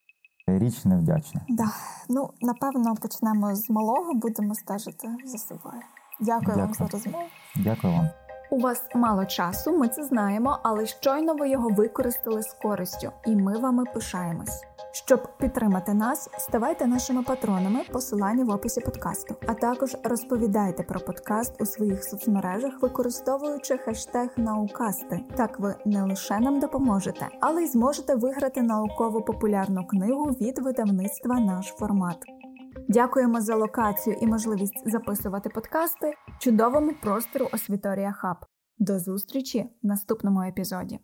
річ 0.47 0.85
невдячна. 0.85 1.41
Да. 1.49 1.65
Ну, 2.09 2.29
напевно, 2.41 2.95
почнемо 2.95 3.55
з 3.55 3.69
малого, 3.69 4.13
будемо 4.13 4.55
стежити 4.55 5.07
за 5.25 5.37
собою. 5.37 5.81
Дякую, 6.21 6.41
Дякую. 6.47 6.65
вам 6.65 6.73
за 6.73 6.87
розмову. 6.87 7.23
Дякую 7.55 7.93
вам. 7.93 8.09
У 8.51 8.59
вас 8.59 8.83
мало 8.95 9.25
часу, 9.25 9.77
ми 9.77 9.87
це 9.87 10.03
знаємо, 10.03 10.59
але 10.63 10.85
щойно 10.85 11.33
ви 11.33 11.49
його 11.49 11.69
використали 11.69 12.41
з 12.43 12.53
користю, 12.53 13.11
і 13.25 13.35
ми 13.35 13.57
вами 13.57 13.83
пишаємось. 13.93 14.63
Щоб 14.91 15.37
підтримати 15.37 15.93
нас, 15.93 16.29
ставайте 16.37 16.87
нашими 16.87 17.23
патронами, 17.23 17.79
посилання 17.91 18.43
в 18.45 18.49
описі 18.49 18.81
подкасту. 18.81 19.35
А 19.47 19.53
також 19.53 19.95
розповідайте 20.03 20.83
про 20.83 20.99
подкаст 20.99 21.61
у 21.61 21.65
своїх 21.65 22.03
соцмережах, 22.03 22.81
використовуючи 22.81 23.77
хештег 23.77 24.29
наукасти. 24.37 25.19
Так 25.35 25.59
ви 25.59 25.75
не 25.85 26.03
лише 26.03 26.39
нам 26.39 26.59
допоможете, 26.59 27.27
але 27.39 27.63
й 27.63 27.67
зможете 27.67 28.15
виграти 28.15 28.61
науково-популярну 28.61 29.87
книгу 29.87 30.25
від 30.25 30.59
видавництва 30.59 31.39
наш 31.39 31.65
формат. 31.65 32.17
Дякуємо 32.89 33.41
за 33.41 33.55
локацію 33.55 34.15
і 34.21 34.27
можливість 34.27 34.89
записувати 34.89 35.49
подкасти 35.49 36.13
чудовому 36.39 36.93
простору 37.01 37.47
Освіторія 37.53 38.11
Хаб. 38.11 38.37
До 38.77 38.99
зустрічі 38.99 39.65
в 39.83 39.87
наступному 39.87 40.41
епізоді. 40.41 40.99